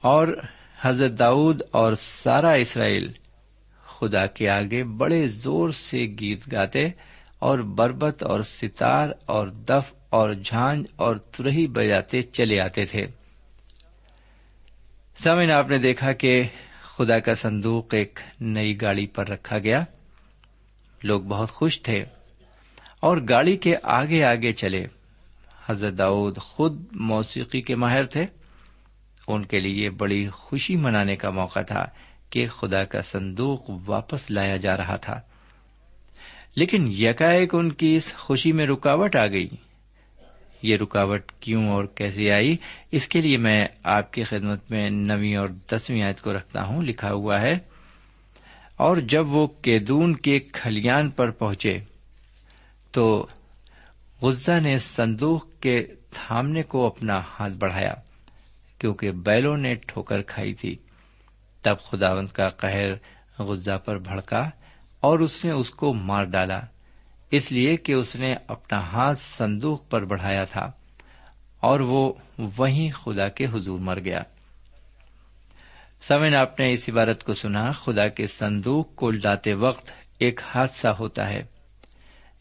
اور 0.00 0.28
حضرت 0.80 1.18
داؤد 1.18 1.62
اور 1.70 1.92
سارا 1.92 2.52
اسرائیل 2.52 3.12
خدا 3.84 4.26
کے 4.26 4.48
آگے 4.48 4.84
بڑے 4.84 5.26
زور 5.26 5.70
سے 5.70 5.98
گیت 5.98 6.52
گاتے 6.52 6.86
اور 7.38 7.58
بربت 7.58 8.22
اور 8.22 8.40
ستار 8.40 9.08
اور 9.26 9.48
دف 9.48 9.94
اور 10.08 10.32
جھانج 10.32 10.86
اور 10.96 11.16
ترہی 11.16 11.66
بجاتے 11.66 12.22
چلے 12.22 12.60
آتے 12.60 12.84
تھے۔ 12.84 13.17
سمن 15.22 15.50
آپ 15.50 15.68
نے 15.70 15.78
دیکھا 15.78 16.12
کہ 16.12 16.42
خدا 16.82 17.18
کا 17.18 17.34
صندوق 17.34 17.94
ایک 17.94 18.20
نئی 18.40 18.80
گاڑی 18.80 19.06
پر 19.06 19.28
رکھا 19.28 19.58
گیا۔ 19.58 19.84
لوگ 21.02 21.20
بہت 21.20 21.50
خوش 21.50 21.82
تھے 21.82 22.04
اور 23.00 23.16
گاڑی 23.28 23.56
کے 23.56 23.74
آگے 23.82 24.24
آگے 24.24 24.52
چلے۔ 24.52 24.86
حضرت 25.68 25.98
داؤد 25.98 26.38
خود 26.38 26.84
موسیقی 26.92 27.60
کے 27.60 27.74
ماہر 27.74 28.04
تھے۔ 28.04 28.26
ان 29.28 29.44
کے 29.44 29.58
لیے 29.58 29.90
بڑی 29.90 30.28
خوشی 30.28 30.76
منانے 30.76 31.16
کا 31.16 31.30
موقع 31.30 31.60
تھا 31.60 31.84
کہ 32.30 32.48
خدا 32.48 32.84
کا 32.84 33.00
صندوق 33.00 33.70
واپس 33.86 34.30
لایا 34.30 34.56
جا 34.56 34.76
رہا 34.76 34.96
تھا۔ 34.96 35.20
لیکن 36.56 36.86
یکایک 36.98 37.54
ان 37.54 37.72
کی 37.72 37.96
اس 37.96 38.14
خوشی 38.14 38.52
میں 38.52 38.66
رکاوٹ 38.66 39.16
آ 39.16 39.26
گئی۔ 39.26 39.48
یہ 40.62 40.76
رکاوٹ 40.76 41.32
کیوں 41.40 41.68
اور 41.68 41.84
کیسے 41.84 42.32
آئی؟ 42.32 42.56
اس 42.90 43.08
کے 43.08 43.20
لیے 43.20 43.36
میں 43.36 43.66
آپ 43.84 44.12
کی 44.12 44.22
خدمت 44.24 44.70
میں 44.70 44.88
نویں 44.90 45.36
اور 45.36 45.48
دسویں 45.72 46.02
آیت 46.02 46.20
کو 46.22 46.32
رکھتا 46.32 46.64
ہوں، 46.64 46.82
لکھا 46.82 47.12
ہوا 47.12 47.40
ہے، 47.40 47.58
اور 48.76 48.96
جب 48.96 49.28
وہ 49.28 49.46
کیدون 49.46 50.14
کے 50.16 50.38
کھلیان 50.38 51.10
پر 51.10 51.30
پہنچے 51.30 51.78
تو 52.92 53.26
غزہ 54.22 54.60
نے 54.60 54.76
صندوق 54.78 55.46
کے 55.60 55.86
تھامنے 56.10 56.62
کو 56.62 56.86
اپنا 56.86 57.18
ہاتھ 57.18 57.52
بڑھایا، 57.52 57.94
کیونکہ 58.78 59.10
بیلوں 59.10 59.56
نے 59.56 59.74
ٹھوکر 59.74 60.22
کھائی 60.22 60.54
تھی۔ 60.54 60.76
تب 61.62 61.76
خداوند 61.80 62.28
کا 62.28 62.48
قہر 62.48 62.92
غزہ 63.38 63.78
پر 63.78 63.98
بھڑکا 63.98 64.48
اور 65.02 65.18
اس 65.18 65.44
نے 65.44 65.50
اس 65.50 65.70
کو 65.70 65.94
مار 65.94 66.24
ڈالا۔ 66.24 66.60
اس 67.30 67.52
لیے 67.52 67.76
کہ 67.76 67.92
اس 67.92 68.16
نے 68.16 68.34
اپنا 68.46 68.80
ہاتھ 68.80 69.20
صندوق 69.20 69.90
پر 69.90 70.04
بڑھایا 70.04 70.44
تھا 70.44 70.70
اور 71.60 71.80
وہ 71.80 72.12
وہیں 72.38 72.90
خدا 72.90 73.28
کے 73.28 73.44
حضور 73.44 73.78
مر 73.78 74.00
گیا۔ 74.00 74.20
سمن، 76.00 76.34
آپ 76.34 76.60
نے 76.60 76.72
اس 76.72 76.88
عبارت 76.88 77.24
کو 77.24 77.32
سنا، 77.32 77.72
خدا 77.72 78.08
کے 78.08 78.26
صندوق 78.26 78.94
کو 78.94 79.10
لاتے 79.10 79.54
وقت 79.54 79.92
ایک 80.18 80.40
حادثہ 80.54 80.88
ہوتا 80.88 81.28
ہے۔ 81.28 81.42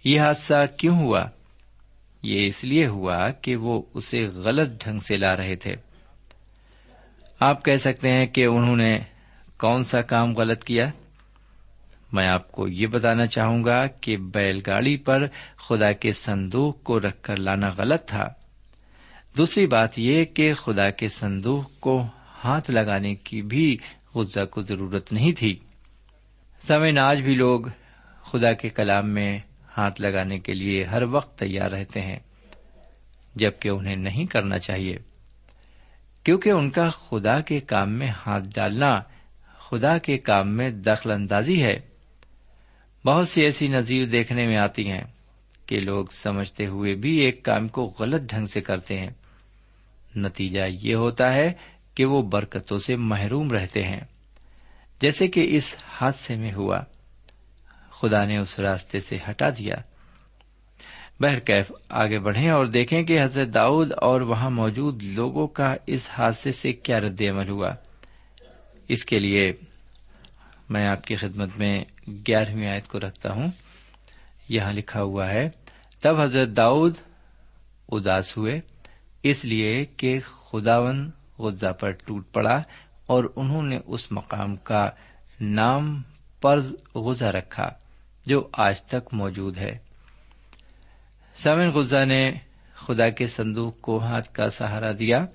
یہ 0.04 0.20
حادثہ 0.20 0.66
کیوں 0.78 1.00
ہوا؟ 1.00 1.26
یہ 2.24 2.48
اس 2.48 2.64
لیے 2.64 2.88
ہوا 2.88 3.30
کہ 3.32 3.56
وہ 3.56 3.82
اسے 3.94 4.26
غلط 4.26 4.84
ڈھنگ 4.84 5.00
سے 5.00 5.16
لا 5.16 5.38
رہے 5.38 5.56
تھے۔ 5.56 5.76
آپ 7.40 7.66
کہہ 7.66 7.78
سکتے 7.78 8.10
ہیں 8.10 8.26
کہ 8.26 8.46
انہوں 8.46 8.76
نے 8.76 9.00
کون 9.58 9.84
سا 9.84 10.02
کام 10.02 10.34
غلط 10.34 10.64
کیا؟ 10.64 10.90
میں 12.14 12.28
آپ 12.28 12.52
کو 12.52 12.68
یہ 12.68 12.88
بتانا 12.88 13.26
چاہوں 13.26 13.64
گا 13.64 13.88
کہ 13.88 14.18
بیل 14.18 14.62
گاڑی 14.68 14.98
پر 14.98 15.28
خدا 15.70 15.92
کے 15.92 16.12
صندوق 16.12 16.84
کو 16.84 17.00
رکھ 17.00 17.22
کر 17.22 17.36
لانا 17.36 17.70
غلط 17.78 18.06
تھا۔ 18.06 18.28
دوسری 19.38 19.68
بات 19.68 20.00
یہ 20.00 20.26
کہ 20.26 20.54
خدا 20.54 20.90
کے 20.90 21.08
صندوق 21.08 21.80
کو 21.80 22.08
ہاتھ 22.44 22.72
لگانے 22.72 23.16
کی 23.16 23.42
بھی 23.42 23.78
غزہ 24.16 24.46
کو 24.46 24.62
ضرورت 24.62 25.14
نہیں 25.14 25.32
تھی۔ 25.32 25.60
سمے 26.68 27.00
آج 27.00 27.22
بھی 27.22 27.36
لوگ 27.36 27.62
خدا 28.32 28.54
کے 28.54 28.70
کلام 28.70 29.10
میں 29.10 29.40
ہاتھ 29.78 30.02
لگانے 30.02 30.40
کے 30.40 30.54
لیے 30.54 30.84
ہر 30.84 31.04
وقت 31.04 31.40
تیار 31.40 31.72
رہتے 31.72 32.02
ہیں، 32.02 32.20
جبکہ 33.36 33.70
انہیں 33.70 33.96
نہیں 33.96 34.26
کرنا 34.26 34.58
چاہیے۔ 34.58 34.98
کیونکہ 36.24 36.50
ان 36.50 36.70
کا 36.70 36.90
خدا 36.90 37.42
کے 37.42 37.60
کام 37.60 37.92
میں 37.92 38.08
ہاتھ 38.08 38.46
ڈالنا 38.56 39.00
خدا 39.58 39.98
کے 39.98 40.18
کام 40.18 40.58
میں 40.58 40.70
دخل 40.70 41.12
اندازی 41.12 41.64
ہے۔ 41.64 41.87
بہت 43.08 43.30
سی 43.30 43.42
ایسی 43.42 43.68
نظیر 43.68 44.06
دیکھنے 44.06 44.48
میں 44.48 44.58
آتی 44.58 44.92
ہیں 44.92 45.04
کہ 45.66 45.80
لوگ 45.80 46.06
سمجھتے 46.12 46.66
ہوئے 46.66 46.96
بھی 46.96 47.18
ایک 47.18 47.44
کام 47.44 47.68
کو 47.68 47.94
غلط 48.00 48.22
ڈھنگ 48.22 48.46
سے 48.46 48.62
کرتے 48.62 48.98
ہیں۔ 48.98 49.10
نتیجہ 50.16 50.60
یہ 50.84 50.96
ہوتا 50.96 51.34
ہے 51.34 51.54
کہ 51.96 52.06
وہ 52.06 52.22
برکتوں 52.22 52.78
سے 52.78 52.96
محروم 52.96 53.52
رہتے 53.52 53.84
ہیں۔ 53.84 54.00
جیسے 55.02 55.28
کہ 55.28 55.48
اس 55.56 55.76
حادثے 55.88 56.36
میں 56.36 56.54
ہوا۔ 56.54 56.80
خدا 57.90 58.26
نے 58.26 58.38
اس 58.38 58.60
راستے 58.60 59.00
سے 59.00 59.18
ہٹا 59.30 59.50
دیا۔ 59.50 59.76
بہرکیف 61.20 61.72
آگے 61.90 62.20
بڑھیں 62.20 62.50
اور 62.50 62.66
دیکھیں 62.66 63.04
کہ 63.04 63.24
حضرت 63.24 63.54
داؤد 63.54 63.92
اور 63.92 64.22
وہاں 64.22 64.50
موجود 64.50 65.04
لوگوں 65.04 65.48
کا 65.48 65.76
اس 65.88 66.08
حادثے 66.10 66.52
سے 66.52 66.74
کیا 66.74 67.00
رد 67.00 67.22
عمل 67.22 67.50
ہوا۔ 67.50 67.70
اس 68.88 69.06
کے 69.06 69.20
لیے 69.20 69.52
میں 70.70 70.88
آپ 70.88 71.04
کی 71.04 71.16
خدمت 71.16 71.58
میں 71.58 71.86
گیارہویں 72.08 72.70
آیت 72.70 72.88
کو 72.88 73.00
رکھتا 73.00 73.34
ہوں۔ 73.34 73.48
یہاں 74.50 74.72
لکھا 74.72 75.02
ہوا 75.02 75.30
ہے، 75.30 75.50
تب 76.02 76.22
حضرت 76.22 76.50
داؤد 76.58 76.96
اداس 77.92 78.38
ہوئے، 78.38 78.62
اس 79.24 79.46
لیے 79.46 79.86
کہ 79.86 80.20
خداون 80.20 81.12
غزہ 81.40 81.72
پر 81.72 81.92
ٹوٹ 81.92 82.34
پڑا 82.34 82.64
اور 83.06 83.24
انہوں 83.36 83.64
نے 83.64 83.80
اس 83.86 84.12
مقام 84.12 84.56
کا 84.56 84.86
نام 85.42 86.02
پرز 86.42 86.76
غزہ 86.96 87.26
رکھا 87.26 87.70
جو 88.26 88.48
آج 88.54 88.82
تک 88.82 89.14
موجود 89.14 89.58
ہے۔ 89.58 89.78
سمن 91.36 91.70
غزہ 91.70 92.06
نے 92.06 92.32
خدا 92.76 93.10
کے 93.10 93.28
صندوق 93.28 93.82
کو 93.82 94.00
ہاتھ 94.00 94.34
کا 94.34 94.50
سہارا 94.50 94.92
دیا 94.92 95.26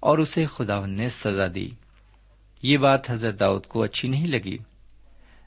اور 0.00 0.18
اسے 0.18 0.46
خداون 0.46 0.96
نے 0.96 1.08
سزا 1.08 1.46
دی۔ 1.54 1.68
یہ 2.62 2.76
بات 2.78 3.10
حضرت 3.10 3.40
داؤد 3.40 3.66
کو 3.66 3.82
اچھی 3.82 4.08
نہیں 4.08 4.26
لگی۔ 4.26 4.58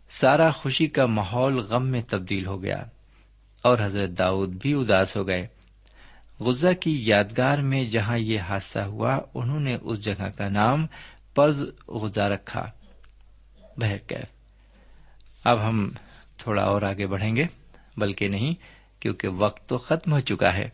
سارا 0.09 0.49
خوشی 0.49 0.87
کا 0.87 1.05
ماحول 1.05 1.57
غم 1.57 1.87
میں 1.87 2.01
تبدیل 2.01 2.45
ہو 2.45 2.63
گیا 2.63 2.83
اور 3.61 3.77
حضرت 3.81 4.09
داؤد 4.09 4.49
بھی 4.49 4.73
اداس 4.73 5.17
ہو 5.17 5.27
گئے۔ 5.27 5.47
غزہ 6.39 6.73
کی 6.79 7.03
یادگار 7.07 7.57
میں 7.57 7.83
جہاں 7.83 8.17
یہ 8.17 8.39
حادثہ 8.39 8.79
ہوا، 8.79 9.19
انہوں 9.33 9.59
نے 9.59 9.77
اس 9.81 10.01
جگہ 10.01 10.29
کا 10.37 10.49
نام 10.49 10.87
پرز 11.35 11.63
غزہ 11.87 12.21
رکھا۔ 12.21 12.71
اب 15.43 15.67
ہم 15.67 15.91
تھوڑا 16.37 16.63
اور 16.63 16.81
آگے 16.81 17.07
بڑھیں 17.07 17.35
گے، 17.35 17.45
بلکہ 17.97 18.27
نہیں، 18.27 18.53
کیونکہ 18.99 19.27
وقت 19.27 19.69
تو 19.69 19.77
ختم 19.77 20.13
ہو 20.13 20.19
چکا 20.19 20.53
ہے۔ 20.53 20.69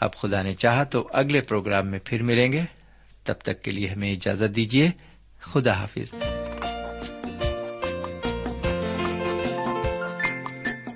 اب 0.00 0.14
خدا 0.14 0.42
نے 0.42 0.54
چاہا 0.54 0.84
تو 0.84 1.08
اگلے 1.12 1.40
پروگرام 1.40 1.88
میں 1.88 1.98
پھر 2.04 2.22
ملیں 2.22 2.52
گے۔ 2.52 2.62
تب 3.24 3.34
تک 3.38 3.62
کے 3.62 3.70
لیے 3.70 3.88
ہمیں 3.88 4.12
اجازت 4.12 4.56
دیجیے 4.56 4.90
خدا 5.40 5.72
حافظ۔ 5.72 6.14